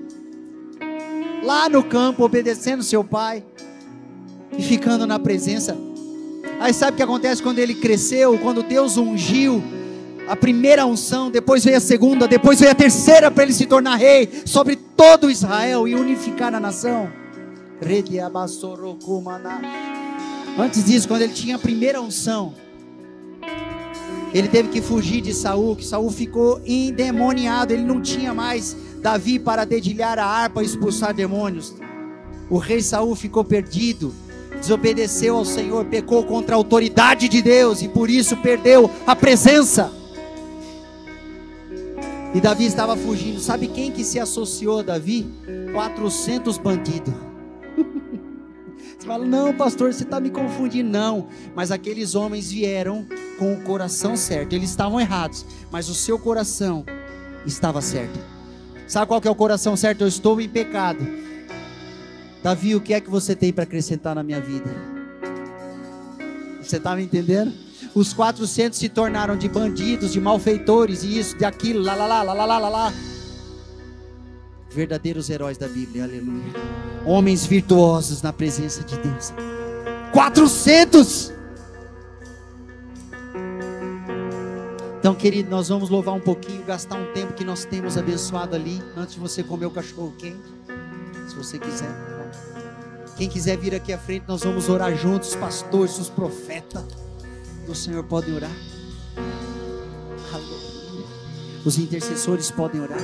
[1.42, 3.42] Lá no campo, obedecendo seu pai
[4.56, 5.76] e ficando na presença
[6.58, 9.62] Aí sabe o que acontece quando ele cresceu, quando Deus ungiu
[10.28, 13.96] a primeira unção, depois veio a segunda, depois veio a terceira para ele se tornar
[13.96, 17.10] rei sobre todo Israel e unificar a nação.
[20.58, 22.54] Antes disso, quando ele tinha a primeira unção,
[24.32, 29.38] ele teve que fugir de Saul, que Saul ficou endemoniado, ele não tinha mais Davi
[29.38, 31.74] para dedilhar a harpa e expulsar demônios.
[32.48, 34.14] O rei Saul ficou perdido
[34.58, 39.92] desobedeceu ao Senhor, pecou contra a autoridade de Deus e por isso perdeu a presença.
[42.34, 43.40] E Davi estava fugindo.
[43.40, 45.26] Sabe quem que se associou a Davi?
[45.72, 47.12] 400 bandidos.
[48.98, 50.90] Você fala, não, pastor, você está me confundindo.
[50.90, 53.06] Não, mas aqueles homens vieram
[53.38, 54.52] com o coração certo.
[54.52, 56.84] Eles estavam errados, mas o seu coração
[57.46, 58.20] estava certo.
[58.86, 60.02] Sabe qual que é o coração certo?
[60.02, 61.29] Eu estou em pecado
[62.42, 64.70] Davi, o que é que você tem para acrescentar na minha vida?
[66.62, 67.52] Você está me entendendo?
[67.94, 72.22] Os 400 se tornaram de bandidos, de malfeitores, e isso, de aquilo, lá, lá, lá,
[72.22, 72.92] lá, lá, lá, lá.
[74.70, 76.52] Verdadeiros heróis da Bíblia, aleluia.
[77.04, 79.32] Homens virtuosos na presença de Deus.
[80.12, 81.32] 400!
[85.00, 88.80] Então, querido, nós vamos louvar um pouquinho, gastar um tempo que nós temos abençoado ali,
[88.96, 90.38] antes de você comer o cachorro quente,
[91.26, 92.19] se você quiser.
[93.20, 96.82] Quem quiser vir aqui à frente, nós vamos orar juntos, os pastores, os profetas
[97.66, 98.50] do Senhor podem orar.
[100.32, 101.06] Aleluia.
[101.62, 102.98] Os intercessores podem orar.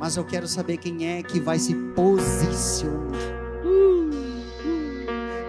[0.00, 3.20] Mas eu quero saber quem é que vai se posicionar.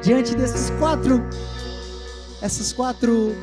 [0.04, 1.20] Diante desses quatro,
[2.44, 3.36] esses quatro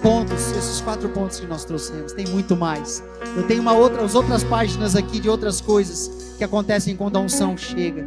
[0.00, 3.04] pontos, esses quatro pontos que nós trouxemos, tem muito mais.
[3.36, 7.20] Eu tenho uma outra, as outras páginas aqui de outras coisas que acontecem quando a
[7.20, 8.06] unção chega.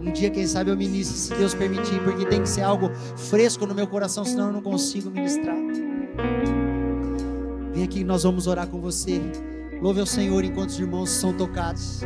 [0.00, 3.66] Um dia, quem sabe, eu ministre, se Deus permitir, porque tem que ser algo fresco
[3.66, 5.56] no meu coração, senão eu não consigo ministrar.
[7.74, 9.20] Vem aqui, nós vamos orar com você.
[9.82, 12.00] Louve ao Senhor enquanto os irmãos são tocados.